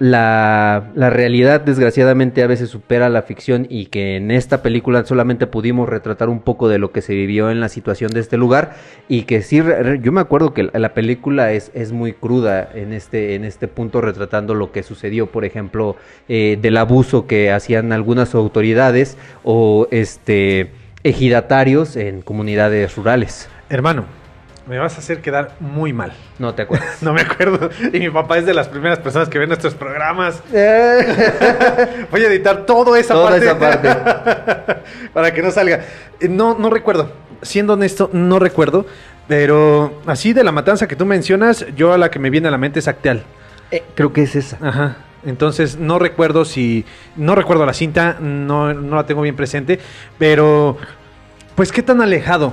[0.00, 5.46] la, la, realidad desgraciadamente a veces supera la ficción y que en esta película solamente
[5.46, 8.74] pudimos retratar un poco de lo que se vivió en la situación de este lugar
[9.08, 9.62] y que sí,
[10.02, 14.00] yo me acuerdo que la película es, es muy cruda en este, en este punto
[14.00, 15.96] retratando lo que sucedió, por ejemplo,
[16.28, 20.70] eh, del abuso que hacían algunas autoridades o este
[21.04, 23.48] ejidatarios en comunidades rurales.
[23.68, 24.04] Hermano,
[24.66, 26.12] me vas a hacer quedar muy mal.
[26.38, 26.96] No te acuerdas.
[27.02, 27.70] no me acuerdo.
[27.92, 30.42] Y mi papá es de las primeras personas que ven nuestros programas.
[30.50, 33.46] Voy a editar toda esa Toda parte.
[33.46, 34.76] esa parte.
[35.12, 35.84] para que no salga.
[36.20, 37.12] Eh, no, no recuerdo.
[37.42, 38.86] Siendo honesto, no recuerdo.
[39.28, 42.50] Pero así de la matanza que tú mencionas, yo a la que me viene a
[42.50, 43.22] la mente es Acteal.
[43.70, 44.58] Eh, creo que es esa.
[44.60, 44.96] Ajá.
[45.26, 46.84] Entonces no recuerdo si.
[47.16, 49.78] No recuerdo la cinta, no, la tengo bien presente.
[50.18, 50.76] Pero.
[51.54, 52.52] Pues qué tan alejado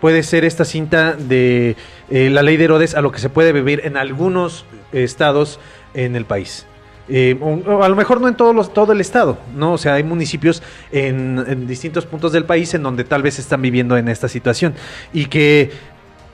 [0.00, 1.76] puede ser esta cinta de
[2.08, 5.60] eh, la ley de Herodes a lo que se puede vivir en algunos estados
[5.92, 6.66] en el país.
[7.08, 7.38] Eh,
[7.82, 9.74] a lo mejor no en todos los, todo el estado, ¿no?
[9.74, 13.60] O sea, hay municipios en, en, distintos puntos del país en donde tal vez están
[13.60, 14.74] viviendo en esta situación.
[15.12, 15.70] Y que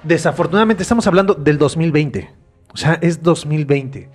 [0.02, 2.30] desafortunadamente estamos hablando del 2020.
[2.72, 4.08] O sea, es 2020.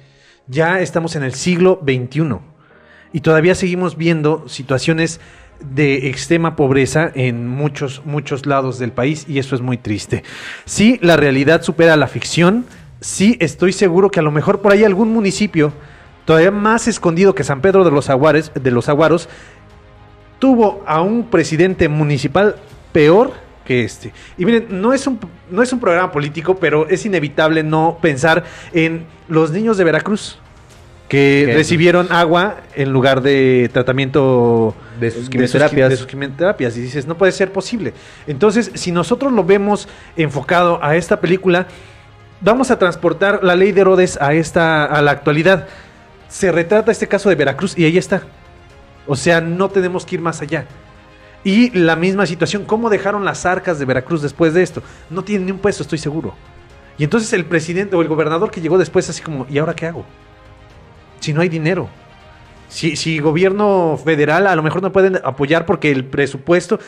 [0.48, 2.38] Ya estamos en el siglo XXI
[3.14, 5.20] y todavía seguimos viendo situaciones
[5.60, 10.24] de extrema pobreza en muchos, muchos lados del país y eso es muy triste.
[10.66, 12.66] Sí, la realidad supera la ficción,
[13.02, 15.74] sí estoy seguro que a lo mejor por ahí algún municipio
[16.26, 19.30] todavía más escondido que San Pedro de los, Aguares, de los Aguaros
[20.38, 22.58] tuvo a un presidente municipal
[22.92, 23.34] peor
[23.66, 24.14] que este.
[24.38, 28.44] Y miren, no es un, no es un programa político, pero es inevitable no pensar
[28.72, 30.40] en los niños de Veracruz
[31.08, 35.90] que recibieron agua en lugar de tratamiento de sus quimioterapias.
[35.90, 36.76] De sus, quimioterapias.
[36.78, 37.94] Y dices, no puede ser posible.
[38.26, 41.68] Entonces, si nosotros lo vemos enfocado a esta película,
[42.42, 45.68] vamos a transportar la ley de Herodes a, esta, a la actualidad.
[46.28, 48.24] Se retrata este caso de Veracruz y ahí está.
[49.06, 50.66] O sea, no tenemos que ir más allá.
[51.46, 54.82] Y la misma situación, ¿cómo dejaron las arcas de Veracruz después de esto?
[55.12, 56.34] No tienen ni un peso, estoy seguro.
[56.98, 59.86] Y entonces el presidente o el gobernador que llegó después así como, ¿y ahora qué
[59.86, 60.06] hago?
[61.20, 61.88] Si no hay dinero.
[62.68, 66.80] Si, si gobierno federal a lo mejor no pueden apoyar porque el presupuesto,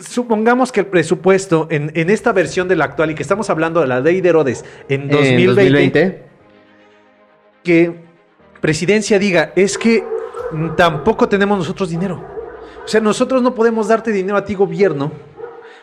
[0.00, 3.80] supongamos que el presupuesto en, en, esta versión de la actual y que estamos hablando
[3.80, 6.22] de la ley de Herodes en 2020, ¿En 2020?
[7.62, 7.94] que
[8.60, 10.04] presidencia diga, es que
[10.76, 12.33] tampoco tenemos nosotros dinero.
[12.84, 15.12] O sea, nosotros no podemos darte dinero a ti gobierno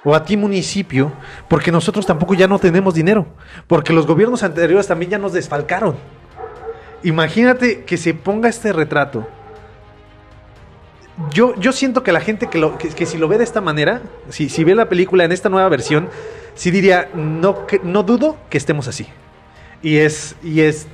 [0.03, 1.11] o a ti municipio
[1.47, 3.25] porque nosotros tampoco ya no tenemos dinero.
[3.67, 5.95] Porque los gobiernos anteriores también ya nos desfalcaron.
[7.03, 9.27] Imagínate que se ponga este retrato.
[11.31, 14.01] Yo, yo siento que la gente que, lo, que, si lo ve de esta manera,
[14.29, 16.09] si, si ve la película en esta nueva versión,
[16.55, 19.07] sí diría, no, que, no dudo que estemos así.
[19.81, 20.87] Y es, y es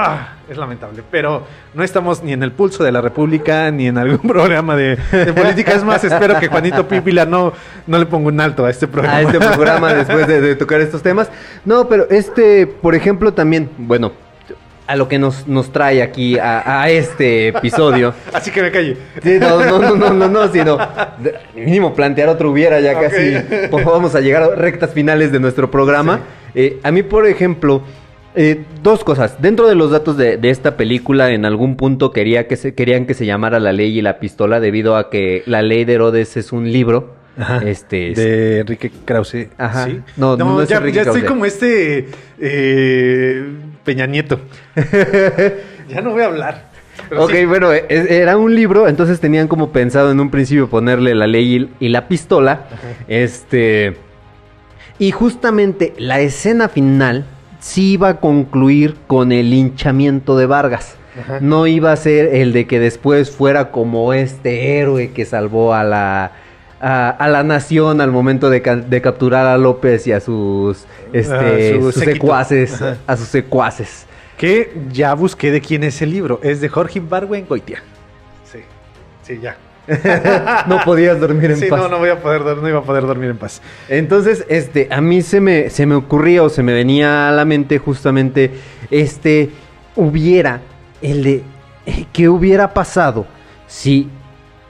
[0.00, 1.02] ah, es lamentable.
[1.10, 4.96] Pero no estamos ni en el pulso de la República, ni en algún programa de,
[4.96, 5.72] de política.
[5.72, 7.52] Es más, espero que Juanito Pípila no,
[7.86, 9.18] no le ponga un alto a este programa.
[9.18, 11.28] a este programa después de, de tocar estos temas.
[11.64, 14.12] No, pero este, por ejemplo, también, bueno,
[14.90, 18.12] a lo que nos, nos trae aquí a, a este episodio.
[18.32, 18.96] Así que me calle.
[19.22, 20.78] Sí, no, no, no, no, no, no, sino
[21.54, 23.36] mínimo plantear otro hubiera ya casi.
[23.70, 26.18] pues, vamos a llegar a rectas finales de nuestro programa.
[26.56, 27.82] Eh, a mí, por ejemplo,
[28.34, 29.40] eh, dos cosas.
[29.42, 33.06] Dentro de los datos de, de esta película, en algún punto quería que se, querían
[33.06, 36.36] que se llamara La Ley y la Pistola, debido a que La Ley de Herodes
[36.36, 37.18] es un libro.
[37.64, 39.48] Este, de Enrique Krause.
[39.56, 39.86] Ajá.
[39.86, 40.00] ¿sí?
[40.16, 41.28] No, no es ya, Enrique ya estoy Krause.
[41.30, 42.08] como este
[42.38, 43.44] eh,
[43.84, 44.40] Peña Nieto.
[45.88, 46.70] ya no voy a hablar.
[47.16, 47.44] Ok, sí.
[47.46, 51.70] bueno, es- era un libro, entonces tenían como pensado en un principio ponerle la ley
[51.80, 52.66] y, la pistola.
[53.08, 53.96] Este.
[54.98, 57.24] Y justamente la escena final
[57.60, 60.96] sí iba a concluir con el linchamiento de Vargas.
[61.20, 61.38] Ajá.
[61.40, 65.84] No iba a ser el de que después fuera como este héroe que salvó a
[65.84, 66.32] la.
[66.82, 70.86] A, a la nación al momento de, ca- de capturar a López y a sus,
[71.12, 72.96] este, su sus secuaces, Ajá.
[73.06, 74.06] a sus secuaces.
[74.38, 76.40] Que ya busqué de quién es el libro.
[76.42, 77.82] Es de Jorge Barwen Goitia.
[78.50, 78.60] Sí,
[79.22, 79.56] sí, ya.
[80.68, 81.80] No podías dormir en Sí, paz.
[81.80, 83.60] no, no voy a poder, dor- no iba a poder dormir en paz.
[83.88, 87.44] Entonces, este, a mí se me, se me ocurría o se me venía a la
[87.44, 88.52] mente justamente
[88.90, 89.50] este,
[89.96, 90.60] hubiera,
[91.02, 91.42] el de,
[91.86, 93.26] eh, ¿qué hubiera pasado
[93.66, 94.08] si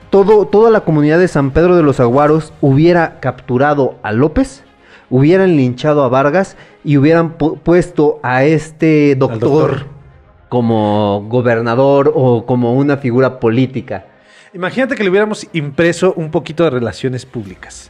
[0.09, 4.63] todo, toda la comunidad de San Pedro de los Aguaros hubiera capturado a López,
[5.09, 9.85] hubieran linchado a Vargas y hubieran pu- puesto a este doctor, doctor.
[10.49, 14.05] como gobernador o como una figura política?
[14.53, 17.89] Imagínate que le hubiéramos impreso un poquito de relaciones públicas.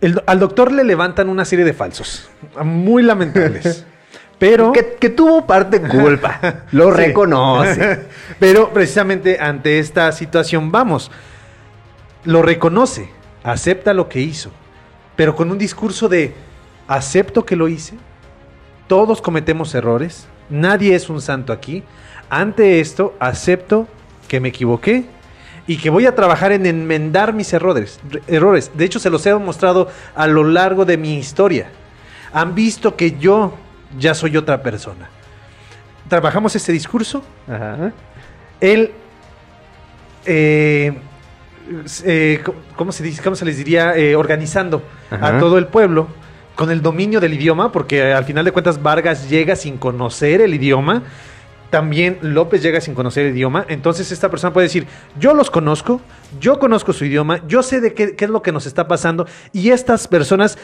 [0.00, 2.28] El- al doctor le levantan una serie de falsos,
[2.64, 3.84] muy lamentables.
[4.38, 6.96] Pero, Que, que tuvo parte culpa, lo Sí.
[6.96, 8.06] reconoce.
[8.38, 11.10] pero precisamente ante esta situación vamos,
[12.22, 13.08] lo reconoce,
[13.42, 14.52] acepta lo que hizo,
[15.16, 16.34] pero con un discurso de
[16.86, 17.96] acepto que lo hice,
[18.86, 21.82] todos cometemos errores, nadie es un santo aquí,
[22.30, 23.88] ante esto acepto
[24.28, 25.06] que me equivoqué
[25.68, 28.00] y que voy a trabajar en enmendar mis errores.
[28.10, 28.72] re- errores.
[28.74, 31.70] De hecho, se los he demostrado a lo largo de mi historia.
[32.32, 33.54] Han visto que yo
[33.96, 35.08] ya soy otra persona.
[36.08, 37.92] Trabajamos este discurso, Ajá.
[38.60, 38.92] él,
[40.24, 40.94] eh,
[42.04, 42.42] eh,
[42.76, 43.94] ¿cómo, se dice, ¿cómo se les diría?
[43.96, 45.36] Eh, organizando Ajá.
[45.36, 46.08] a todo el pueblo
[46.54, 50.54] con el dominio del idioma, porque al final de cuentas Vargas llega sin conocer el
[50.54, 51.02] idioma.
[51.70, 53.66] También López llega sin conocer el idioma.
[53.68, 54.86] Entonces esta persona puede decir,
[55.18, 56.00] yo los conozco,
[56.40, 59.26] yo conozco su idioma, yo sé de qué, es lo que nos está pasando.
[59.52, 60.56] Y estas personas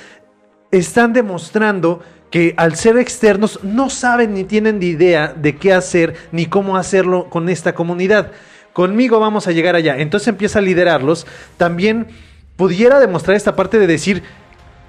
[0.70, 2.00] están demostrando
[2.30, 6.76] que al ser externos no saben ni tienen ni idea de qué hacer ni cómo
[6.76, 8.32] hacerlo con esta comunidad.
[8.72, 9.98] Conmigo vamos a llegar allá.
[9.98, 11.26] Entonces empieza a liderarlos.
[11.58, 12.08] También
[12.56, 14.22] pudiera demostrar esta parte de decir,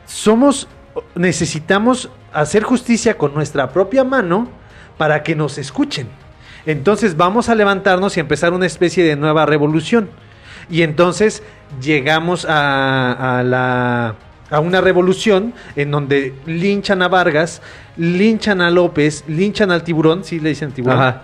[0.05, 0.69] somos,
[1.13, 4.49] necesitamos hacer justicia con nuestra propia mano
[4.97, 6.07] para que nos escuchen.
[6.65, 10.09] Entonces vamos a levantarnos y empezar una especie de nueva revolución.
[10.69, 11.43] Y entonces
[11.79, 14.15] llegamos a, a la,
[14.49, 17.61] a una revolución en donde linchan a Vargas,
[17.97, 20.99] linchan a López, linchan al tiburón, sí le dicen tiburón.
[20.99, 21.21] Ajá.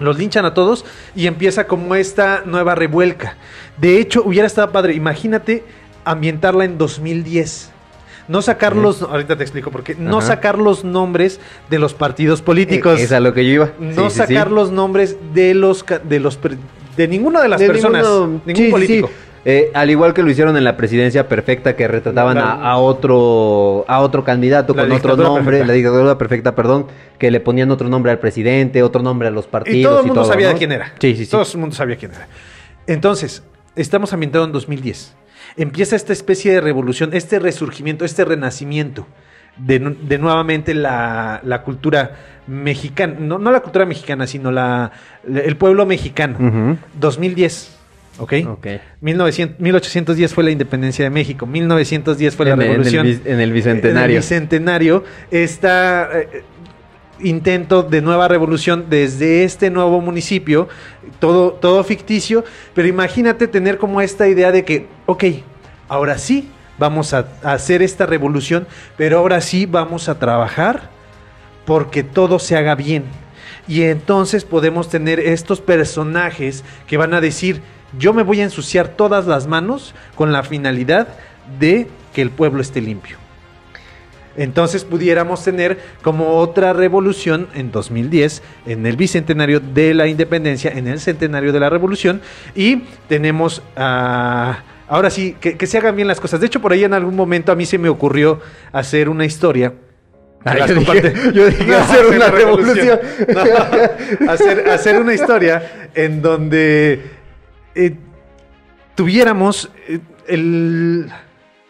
[0.00, 0.84] Los linchan a todos
[1.16, 3.36] y empieza como esta nueva revuelca.
[3.78, 4.94] De hecho, hubiera estado padre.
[4.94, 5.64] Imagínate
[6.04, 7.72] ambientarla en 2010.
[8.28, 9.02] No sacar los.
[9.02, 9.94] Ahorita te explico por qué.
[9.94, 10.26] No Ajá.
[10.28, 13.00] sacar los nombres de los partidos políticos.
[13.00, 13.70] Eh, Es a lo que yo iba.
[13.80, 14.34] no Sí, sí, sí.
[14.34, 16.38] sacar los nombres de los de los
[16.96, 18.04] de ninguna de las De personas.
[18.06, 19.08] ninguno- ningún político.
[19.08, 19.14] sí.
[19.44, 22.76] Eh, al igual que lo hicieron en la presidencia perfecta que retrataban La- a, a
[22.78, 25.66] otro a otro candidato La con otro nombre, perfecta.
[25.68, 26.86] la dictadura perfecta, perdón,
[27.18, 30.06] que le ponían otro nombre al presidente, otro nombre a los partidos Y todo el
[30.06, 30.58] mundo sabía ¿no?
[30.58, 30.92] quién era.
[30.98, 31.30] Sí, sí, sí.
[31.30, 32.26] Todo el mundo sabía quién era.
[32.86, 33.42] Entonces,
[33.76, 35.14] estamos ambientados en 2010.
[35.58, 39.06] Empieza esta especie de revolución, este resurgimiento, este renacimiento
[39.56, 42.12] de, de nuevamente la, la cultura
[42.46, 43.16] mexicana.
[43.18, 44.92] No, no la cultura mexicana, sino la,
[45.26, 46.38] el pueblo mexicano.
[46.40, 46.78] Ujú.
[47.00, 47.74] 2010.
[48.20, 48.32] ¿Ok?
[48.48, 48.66] Ok.
[49.00, 53.22] 1900 1810 fue la independencia de México, 1910 fue la En el- en el revolución.
[53.26, 54.00] en el bicentenario.
[54.04, 56.42] En el bicentenario, esta eh,
[57.20, 60.68] intento de nueva revolución desde este nuevo municipio,
[61.18, 62.44] todo, todo ficticio,
[62.74, 65.24] pero imagínate tener como esta idea de que, ok,
[65.88, 68.66] ahora sí vamos a, a hacer esta revolución,
[68.96, 70.90] pero ahora sí vamos a trabajar
[71.64, 73.04] porque todo se haga bien.
[73.66, 77.60] Y entonces podemos tener estos personajes que van a decir,
[77.98, 81.08] yo me voy a ensuciar todas las manos con la finalidad
[81.58, 83.27] de que el pueblo esté limpio.
[84.38, 90.86] Entonces pudiéramos tener como otra revolución en 2010, en el bicentenario de la independencia, en
[90.86, 92.22] el centenario de la revolución,
[92.54, 94.62] y tenemos a...
[94.88, 96.40] ahora sí, que, que se hagan bien las cosas.
[96.40, 98.40] De hecho, por ahí en algún momento a mí se me ocurrió
[98.72, 99.74] hacer una historia.
[100.44, 103.00] Ah, Las yo, dije, yo dije, No, hacer una revolución.
[103.34, 107.02] No, hacer, hacer una historia en donde
[107.74, 107.96] eh,
[108.94, 111.10] tuviéramos eh, el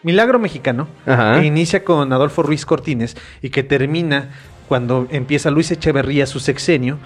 [0.03, 1.39] milagro mexicano Ajá.
[1.39, 4.29] que inicia con Adolfo Ruiz Cortines y que termina
[4.67, 6.99] cuando empieza Luis Echeverría su sexenio.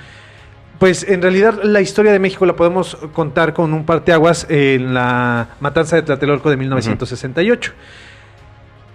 [0.80, 5.50] Pues en realidad la historia de México la podemos contar con un parteaguas en la
[5.60, 7.72] matanza de Tlatelolco de 1968.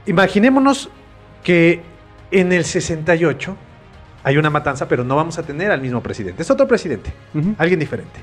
[0.07, 0.91] Imaginémonos
[1.43, 1.83] que
[2.31, 3.57] en el 68
[4.23, 6.43] hay una matanza, pero no vamos a tener al mismo presidente.
[6.43, 7.13] Es otro presidente,
[7.57, 8.21] alguien diferente.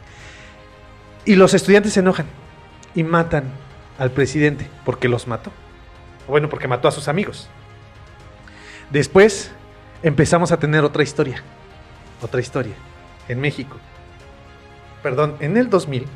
[1.26, 2.28] Y los estudiantes se enojan
[2.93, 3.45] y matan
[3.97, 5.51] al presidente porque los mató.
[6.28, 7.49] Bueno, porque mató a sus amigos.
[8.89, 9.51] Después
[10.03, 11.43] empezamos a tener otra historia.
[12.21, 12.73] Otra historia.
[13.28, 13.78] En México.
[15.01, 16.07] Perdón, en el 2000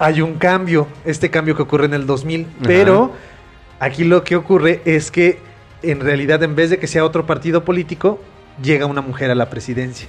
[0.00, 0.88] hay un cambio.
[1.04, 2.46] Este cambio que ocurre en el 2000.
[2.64, 3.12] Pero
[3.78, 5.38] aquí lo que ocurre es que
[5.82, 8.20] en realidad en vez de que sea otro partido político,
[8.62, 10.08] llega una mujer a la presidencia.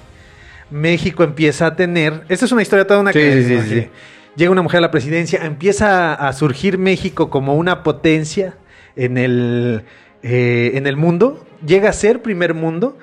[0.70, 2.24] México empieza a tener...
[2.30, 3.44] Esta es una historia toda una Sí, que...
[3.44, 3.90] sí, sí.
[4.36, 8.56] Llega una mujer a la presidencia, empieza a, surgir México como una potencia
[8.96, 9.84] en el,
[10.24, 12.98] eh, en el mundo, llega a ser primer mundo,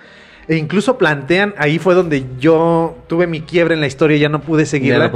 [0.49, 4.41] e incluso plantean, ahí fue donde yo tuve mi quiebre en la historia, ya no
[4.41, 5.13] pude seguirla, no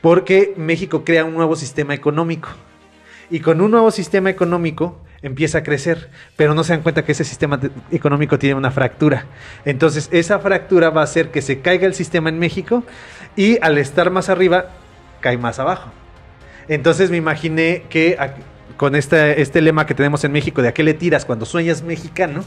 [0.00, 2.48] porque México crea un nuevo sistema económico.
[3.28, 7.10] Y con un nuevo sistema económico empieza a crecer, pero no se dan cuenta que
[7.10, 9.26] ese sistema te- económico tiene una fractura.
[9.64, 12.84] Entonces esa fractura va a hacer que se caiga el sistema en México
[13.34, 14.66] y al estar más arriba,
[15.26, 15.90] cae más abajo.
[16.68, 18.16] Entonces me imaginé que
[18.76, 21.82] con este, este lema que tenemos en México de a qué le tiras cuando sueñas
[21.82, 22.44] mexicano,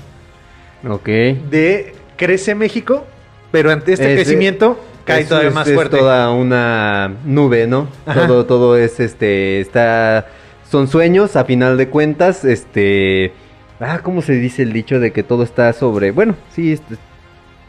[0.87, 1.05] Ok.
[1.07, 3.05] de crece México,
[3.51, 5.97] pero ante este crecimiento cae Es- todavía es- más es fuerte.
[5.97, 7.89] toda una nube, ¿no?
[8.05, 8.27] Ajá.
[8.27, 9.59] Todo, todo es este.
[9.59, 10.27] Está.
[10.71, 12.45] Son sueños, a final de cuentas.
[12.45, 13.33] Este.
[13.81, 16.11] Ah, ¿cómo se dice el dicho de que todo está sobre.
[16.11, 16.79] Bueno, sí,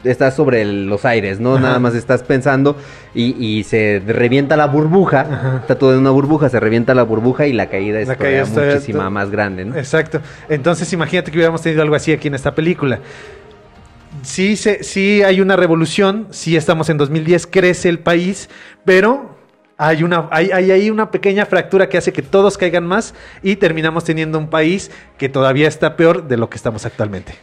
[0.01, 1.55] est- está sobre el- los aires, ¿no?
[1.55, 1.63] Ajá.
[1.63, 2.77] Nada más estás pensando
[3.15, 5.21] y, y se revienta la burbuja.
[5.21, 5.57] Ajá.
[5.63, 8.45] Está todo en una burbuja, se revienta la burbuja y la caída es La caída
[8.45, 9.77] muchísima está- más grande, ¿no?
[9.77, 10.21] Exacto.
[10.49, 13.01] Entonces imagínate que hubiéramos tenido algo así aquí en esta película.
[14.23, 18.51] Sí, se, sí hay una revolución, sí estamos en 2010, crece el país,
[18.85, 19.39] pero
[19.79, 23.57] hay una, hay, hay ahí una pequeña fractura que hace que todos caigan más y
[23.57, 27.35] terminamos teniendo un país que todavía está peor de lo que estamos actualmente.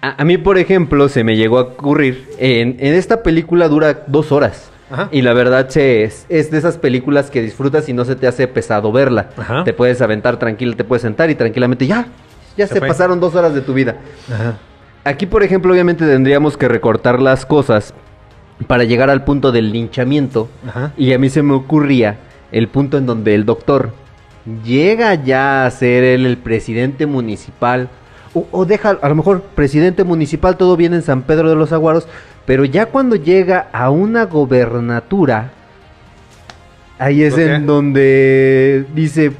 [0.00, 2.28] A, a mí, por ejemplo, se me llegó a ocurrir.
[2.38, 4.70] En, en esta película dura dos horas.
[4.90, 5.08] Ajá.
[5.10, 8.26] Y la verdad se, es, es de esas películas que disfrutas y no se te
[8.26, 9.30] hace pesado verla.
[9.36, 9.64] Ajá.
[9.64, 12.06] Te puedes aventar tranquilo, te puedes sentar y tranquilamente ya.
[12.56, 13.96] Ya Se pasaron dos horas de tu vida.
[15.04, 17.92] Aquí, por ejemplo, obviamente tendríamos que recortar las cosas
[18.66, 20.48] para llegar al punto del linchamiento.
[20.66, 20.92] Ajá.
[20.96, 22.16] Y a mí se me ocurría
[22.52, 23.90] el punto en donde el doctor
[24.64, 27.88] llega ya a ser él el presidente municipal.
[28.36, 31.72] O, o deja, a lo mejor, presidente municipal, todo bien en San Pedro de los
[31.72, 32.06] Aguaros.
[32.44, 35.52] Pero ya cuando llega a una gobernatura,
[36.98, 39.32] ahí es en donde dice,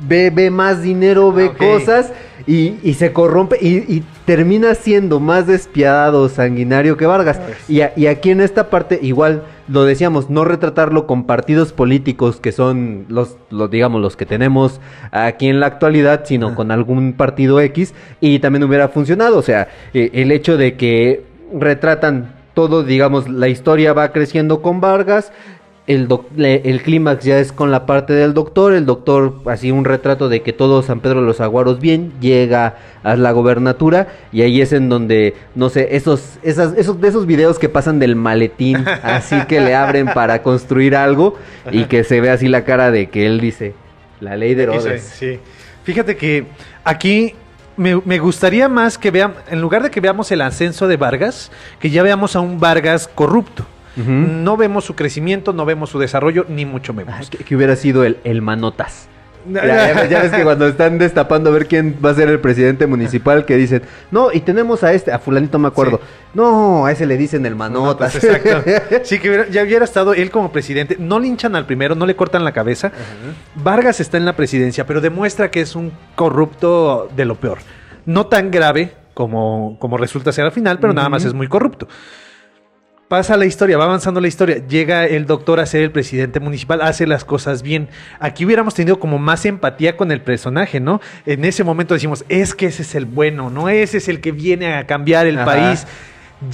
[0.00, 2.12] ve, ve más dinero, ve Ah, cosas
[2.46, 7.40] y, y se corrompe y, y termina siendo más despiadado, sanguinario que Vargas.
[7.68, 12.40] Y, a- y aquí en esta parte, igual lo decíamos, no retratarlo con partidos políticos
[12.40, 14.80] que son los, los digamos, los que tenemos
[15.12, 19.38] aquí en la actualidad, sino con algún partido X y también hubiera funcionado.
[19.38, 21.24] O sea, eh, el hecho de que
[21.54, 25.32] retratan todo, digamos, la historia va creciendo con Vargas.
[25.90, 28.74] El, el clímax ya es con la parte del doctor.
[28.74, 32.76] El doctor, así un retrato de que todo San Pedro de los Aguaros bien, llega
[33.02, 34.06] a la gobernatura.
[34.30, 37.98] Y ahí es en donde, no sé, esos, esas, esos, de esos videos que pasan
[37.98, 41.36] del maletín, así que le abren para construir algo.
[41.72, 43.74] Y que se ve así la cara de que él dice,
[44.20, 45.02] la ley de Herodes.
[45.02, 45.40] sí.
[45.82, 46.46] Fíjate que
[46.84, 47.34] aquí
[47.76, 51.50] me, me gustaría más que veamos, en lugar de que veamos el ascenso de Vargas,
[51.80, 53.66] que ya veamos a un Vargas corrupto.
[53.96, 57.28] No vemos su crecimiento, no vemos su desarrollo, ni mucho menos.
[57.30, 59.08] Que, que hubiera sido el, el manotas.
[59.50, 62.40] Ya, ya- ya ves que cuando están destapando a ver quién va a ser el
[62.40, 63.80] presidente municipal, que dicen,
[64.10, 65.96] no, y tenemos a este, a fulanito me acuerdo.
[65.96, 66.02] Sí.
[66.34, 68.22] No, a ese le dicen el manotas.
[68.22, 68.62] Exacto.
[69.02, 70.96] Sí, que hubiera- ya hubiera estado él como presidente.
[70.98, 72.92] No linchan al primero, no le cortan la cabeza.
[73.54, 77.58] Vargas está en la presidencia, pero demuestra que es un corrupto de lo peor.
[78.04, 81.88] No tan grave como, como resulta ser al final, pero nada más es muy corrupto.
[83.10, 86.80] Pasa la historia, va avanzando la historia, llega el doctor a ser el presidente municipal,
[86.80, 87.88] hace las cosas bien.
[88.20, 91.00] Aquí hubiéramos tenido como más empatía con el personaje, ¿no?
[91.26, 93.68] En ese momento decimos, es que ese es el bueno, ¿no?
[93.68, 95.44] Ese es el que viene a cambiar el Ajá.
[95.44, 95.86] país.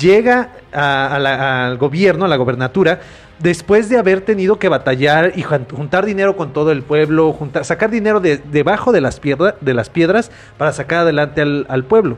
[0.01, 3.01] Llega a- a la- al gobierno, a la gobernatura,
[3.39, 7.67] después de haber tenido que batallar y jun- juntar dinero con todo el pueblo, juntar,
[7.67, 11.85] sacar dinero de, debajo de las, piedra- de las piedras para sacar adelante al, al
[11.85, 12.17] pueblo.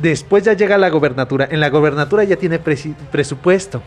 [0.00, 1.48] Después ya llega a la gobernatura.
[1.50, 3.82] En la gobernatura ya tiene presupuesto.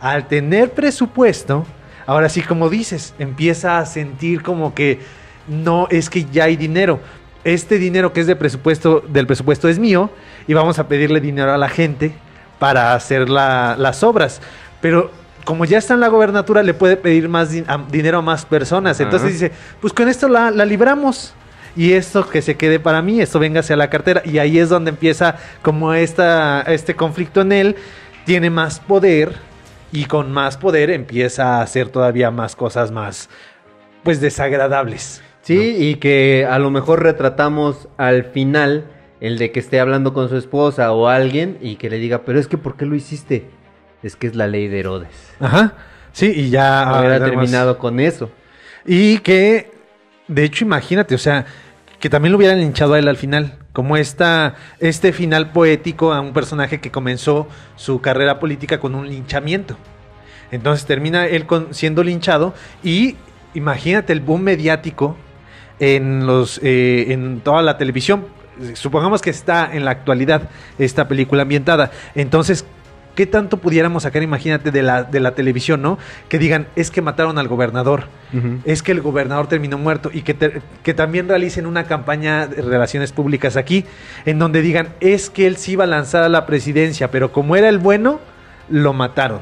[0.00, 1.64] Al tener presupuesto,
[2.06, 5.00] ahora sí, como dices, empieza a sentir como que
[5.48, 7.00] no es que ya hay dinero.
[7.44, 10.10] Este dinero que es de presupuesto, del presupuesto es mío
[10.46, 12.12] y vamos a pedirle dinero a la gente
[12.58, 14.40] para hacer la- las obras.
[14.80, 15.10] Pero
[15.44, 18.44] como ya está en la gobernatura, le puede pedir más din- a- dinero a más
[18.44, 18.98] personas.
[19.00, 19.32] Entonces Ajá.
[19.32, 21.34] dice, pues con esto la, la libramos.
[21.76, 24.22] Y esto que se quede para mí, esto venga hacia la cartera.
[24.24, 27.76] Y ahí es donde empieza como esta, este conflicto en él.
[28.24, 29.34] Tiene más poder
[29.92, 33.28] y con más poder empieza a hacer todavía más cosas más,
[34.02, 35.22] pues desagradables.
[35.42, 40.28] Sí, y que a lo mejor retratamos al final el de que esté hablando con
[40.28, 43.48] su esposa o alguien y que le diga, pero es que ¿por qué lo hiciste?
[44.02, 45.34] Es que es la ley de Herodes.
[45.38, 45.74] Ajá.
[46.12, 46.88] Sí, y ya...
[46.98, 48.30] Además- terminado con eso.
[48.84, 49.70] Y que,
[50.26, 51.46] de hecho, imagínate, o sea,
[52.00, 53.58] que también lo hubieran linchado a él al final.
[53.72, 59.08] Como esta, este final poético a un personaje que comenzó su carrera política con un
[59.08, 59.76] linchamiento.
[60.50, 63.16] Entonces termina él con- siendo linchado y
[63.54, 65.16] imagínate el boom mediático
[65.78, 68.26] en, los, eh, en toda la televisión.
[68.74, 71.90] Supongamos que está en la actualidad esta película ambientada.
[72.14, 72.64] Entonces,
[73.16, 75.98] ¿qué tanto pudiéramos sacar, imagínate, de la, de la televisión, ¿no?
[76.28, 78.04] Que digan, es que mataron al gobernador
[78.64, 82.60] es que el gobernador terminó muerto y que, te- que también realicen una campaña de
[82.60, 83.84] relaciones públicas aquí,
[84.26, 87.56] en donde digan, es que él sí iba a lanzar a la presidencia, pero como
[87.56, 88.20] era el bueno,
[88.68, 89.40] lo mataron.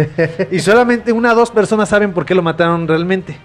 [0.52, 3.36] y solamente una o dos personas saben por qué lo mataron realmente.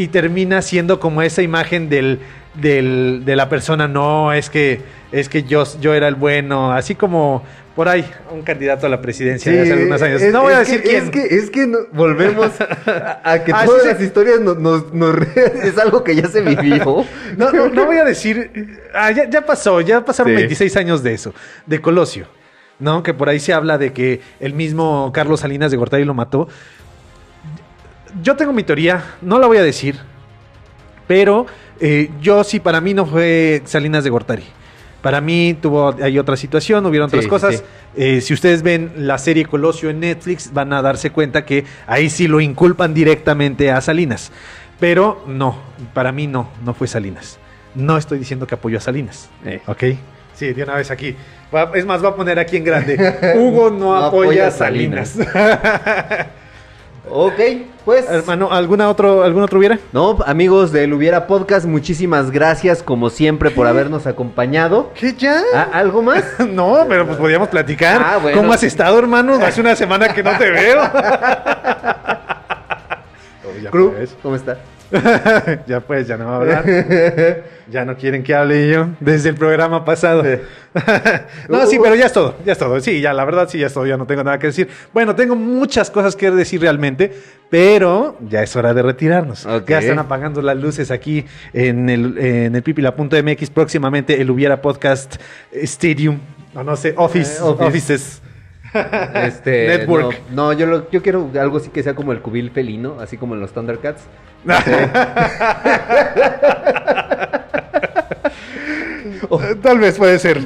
[0.00, 2.20] Y termina siendo como esa imagen del,
[2.54, 4.80] del- de la persona, no, es que,
[5.12, 7.44] es que yo, yo era el bueno, así como
[7.76, 10.22] por ahí, un candidato a la presidencia de hace algunos años.
[10.22, 11.04] es- no voy a decir que, quién.
[11.04, 13.94] Es que, es que no- volvemos a, a que Ah, todas sí, sí.
[13.94, 15.20] las historias nos, nos-
[15.64, 17.04] es algo que ya se vivió.
[17.36, 18.50] No, no, no voy a decir.
[18.94, 20.36] ah, ya, ya pasó, ya pasaron Sí.
[20.36, 21.34] 26 años de eso,
[21.66, 22.26] de Colosio.
[22.78, 23.02] ¿No?
[23.02, 26.48] Que por ahí se habla de que el mismo Carlos Salinas de Gortari lo mató.
[28.22, 29.96] Yo tengo mi teoría, no la voy a decir.
[31.06, 31.46] Pero
[31.80, 34.44] eh, yo sí, para mí no fue Salinas de Gortari.
[35.02, 37.56] Para mí tuvo hay otra situación, hubieron otras Sí, cosas.
[37.56, 37.62] sí.
[37.96, 42.10] Eh, si ustedes ven la serie Colosio en Netflix, van a darse cuenta que ahí
[42.10, 44.30] sí lo inculpan directamente a Salinas.
[44.78, 45.56] Pero no,
[45.94, 47.38] para mí no, no fue Salinas.
[47.74, 49.30] No estoy diciendo que apoyó a Salinas.
[49.44, 49.60] Eh.
[49.66, 49.84] ¿Ok?
[50.34, 51.16] Sí, de una vez aquí.
[51.54, 52.96] Va- es más, va a poner aquí en grande.
[53.36, 55.16] Hugo no, No apoya, apoya a a Salinas.
[57.08, 57.40] Ok,
[57.84, 58.08] pues.
[58.08, 59.78] Hermano, ¿alguna otro, ¿algún otro hubiera?
[59.92, 64.92] No, amigos del Hubiera Podcast, muchísimas gracias como siempre por habernos acompañado.
[64.94, 65.40] ¿Qué ya?
[65.54, 66.24] Ah, ¿Algo más?
[66.50, 68.02] No, pero pues podíamos platicar.
[68.04, 68.36] Ah, bueno.
[68.38, 69.34] ¿Cómo has estado, hermano?
[69.42, 70.80] Hace una semana que no te veo.
[73.70, 74.16] Pues.
[74.22, 74.58] ¿cómo está?
[75.66, 76.64] ya pues, ya no va a hablar.
[77.70, 80.24] Ya no quieren que hable yo desde el programa pasado.
[81.48, 82.80] no, sí, pero ya es todo, ya es todo.
[82.80, 84.68] Sí, ya, la verdad, sí, ya es todo, ya no tengo nada que decir.
[84.92, 87.12] Bueno, tengo muchas cosas que decir realmente,
[87.48, 89.46] pero ya es hora de retirarnos.
[89.46, 89.68] Ok.
[89.68, 93.50] Ya están apagando las luces aquí en el, en el pipila.mx.
[93.50, 95.20] Próximamente el Hubiera Podcast
[95.52, 96.18] Stadium.
[96.52, 97.64] No, no sé, Office, Eh, office.
[97.68, 98.22] Offices.
[99.14, 100.18] Este, Network.
[100.30, 103.16] No, no, yo, lo- yo quiero algo así que sea como el cubil felino, así
[103.16, 104.02] como en los Thundercats.
[109.62, 110.40] Tal vez puede ser.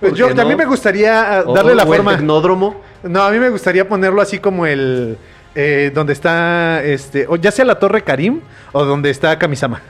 [0.00, 2.16] ¿Por Yo, a mí me gustaría ah, darle la o el forma.
[2.16, 2.80] tecnódromo.
[3.02, 5.16] No, a mí me gustaría ponerlo así como el.
[5.54, 6.82] eh, donde está.
[6.84, 8.40] este O ya sea la Torre Karim
[8.72, 9.80] o donde está Kamisama.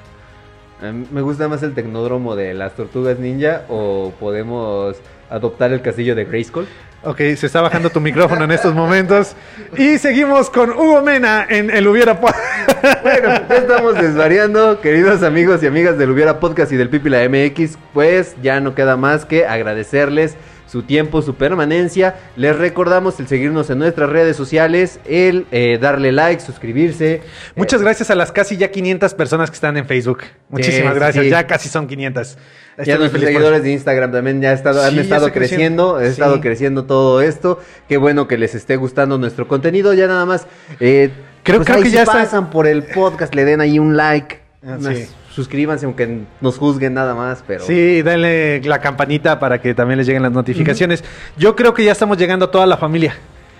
[1.10, 4.96] Me gusta más el tecnódromo de las tortugas ninja o podemos
[5.30, 6.66] adoptar el castillo de Grayskull.
[7.06, 9.36] Ok, se está bajando tu micrófono en estos momentos.
[9.76, 12.20] Y seguimos con Hugo Mena en el Hubiera.
[12.20, 12.28] Po-
[13.02, 17.78] Bueno, ya estamos desvariando, queridos amigos y amigas del Hubiera Podcast y del Pipila MX.
[17.94, 20.34] Pues ya no queda más que agradecerles
[20.76, 22.16] su tiempo, su permanencia.
[22.36, 27.22] Les recordamos el seguirnos en nuestras redes sociales, el eh, darle like, suscribirse.
[27.54, 30.18] Muchas Eh, gracias a las casi ya 500 personas que están en Facebook.
[30.50, 31.24] Muchísimas gracias.
[31.24, 31.30] sí.
[31.30, 32.34] Ya casi son 500.
[32.36, 35.94] Ya Estoy muy nuestros seguidores de Instagram también ya estado- han Sí, ya estado creciendo,
[35.94, 35.96] creciendo.
[35.96, 36.40] ha estado Sí.
[36.42, 37.58] creciendo todo esto.
[37.88, 39.94] Qué bueno que les esté gustando nuestro contenido.
[39.94, 40.46] Ya nada más,
[40.78, 41.08] eh,
[41.42, 43.96] Creo- creo ahí que si ya está- pasan por el podcast, le den ahí un
[43.96, 45.08] like, Ah, unas-.
[45.36, 50.06] Suscríbanse aunque nos juzguen nada más, pero Sí, denle la campanita para que también les
[50.06, 51.04] lleguen las notificaciones.
[51.36, 53.14] Yo creo que ya estamos llegando a toda la familia.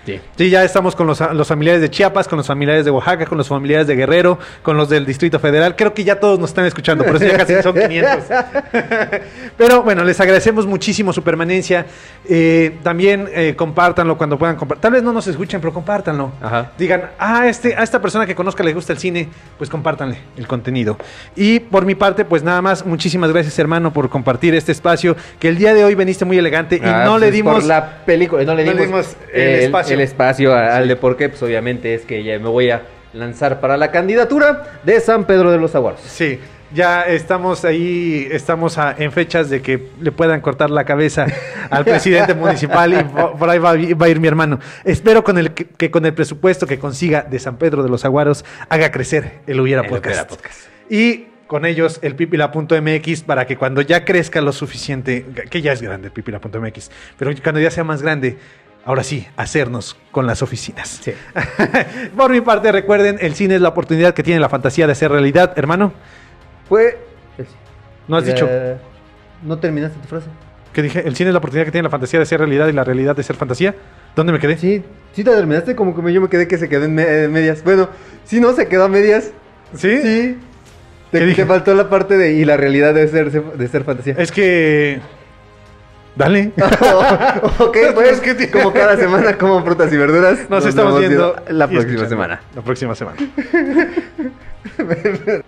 [0.07, 0.21] Sí.
[0.37, 3.37] Sí, ya estamos con los, los familiares de Chiapas, con los familiares de Oaxaca, con
[3.37, 5.75] los familiares de Guerrero, con los del Distrito Federal.
[5.75, 8.23] Creo que ya todos nos están escuchando, por eso ya casi son 500.
[9.57, 11.85] Pero bueno, les agradecemos muchísimo su permanencia.
[12.29, 14.81] Eh, también eh, compártanlo cuando puedan compartir.
[14.81, 16.31] Tal vez no nos escuchen, pero compártanlo.
[16.41, 16.71] Ajá.
[16.77, 19.27] Digan, ah, este, a esta persona que conozca le gusta el cine,
[19.57, 20.97] pues compártanle el contenido.
[21.35, 25.49] Y por mi parte, pues nada más, muchísimas gracias hermano por compartir este espacio, que
[25.49, 27.63] el día de hoy veniste muy elegante y Ah, no le pues, dimos...
[27.65, 29.95] la película, no le dimos, el espacio.
[29.95, 32.83] el espacio a- al de por qué, pues obviamente es que ya me voy a
[33.13, 36.01] lanzar para la candidatura de San Pedro de los Aguaros.
[36.01, 36.39] Sí,
[36.73, 41.25] ya estamos ahí, estamos a- en fechas de que le puedan cortar la cabeza
[41.69, 44.59] al presidente municipal y po- por ahí va, va a ir mi hermano.
[44.83, 48.03] Espero con el, que, que con el presupuesto que consiga de San Pedro de los
[48.05, 50.05] Aguaros haga crecer el Hubiera El Podcast.
[50.07, 50.59] Hubiera Podcast.
[50.89, 55.81] Y con ellos el pipila.mx para que cuando ya crezca lo suficiente, que ya es
[55.81, 58.37] grande el pipila.mx, pero cuando ya sea más grande,
[58.87, 60.99] ahora sí, hacernos con las oficinas.
[61.03, 61.11] Sí.
[62.17, 65.11] Por mi parte, recuerden, el cine es la oportunidad que tiene la fantasía de hacer
[65.11, 65.93] realidad, hermano.
[66.67, 66.97] Fue...
[68.07, 68.49] ¿No has dicho?
[69.43, 70.27] ¿No terminaste tu frase?
[70.73, 71.03] ¿Qué dije?
[71.05, 73.15] El cine es la oportunidad que tiene la fantasía de ser realidad y la realidad
[73.15, 73.75] de ser fantasía.
[74.15, 74.57] ¿Dónde me quedé?
[74.57, 74.83] Sí,
[75.13, 77.31] sí te terminaste como que me- yo me quedé que se quedó en me- en
[77.31, 77.63] medias.
[77.63, 77.89] Bueno,
[78.23, 79.31] si no se quedó a medias.
[79.73, 80.01] ¿Sí?
[80.01, 80.37] Sí.
[81.11, 81.41] ¿Qué Te, dije?
[81.43, 84.15] te faltó la parte de y la realidad de ser de ser fantasía.
[84.17, 84.99] Es que...
[86.17, 86.51] Dale.
[87.59, 90.49] ok, pues que como cada semana como frutas y verduras.
[90.49, 92.41] Nos, estamos viendo la próxima semana.
[92.55, 93.17] La próxima semana.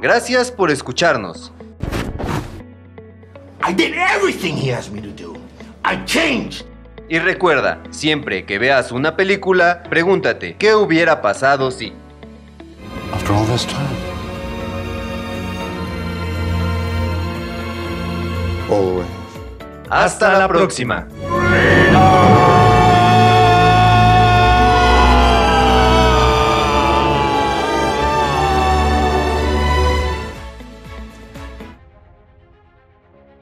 [0.00, 1.52] Gracias por escucharnos.
[3.62, 5.36] I did everything he asked me to do.
[5.84, 6.64] I changed.
[7.08, 11.92] Y recuerda, siempre que veas una película, pregúntate, ¿qué hubiera pasado si?
[13.12, 14.05] After all this time.
[18.68, 19.06] Always.
[19.88, 21.06] Hasta, la próxima.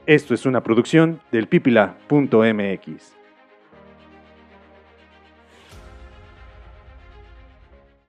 [0.05, 3.14] Esto es una producción del pipila.mx.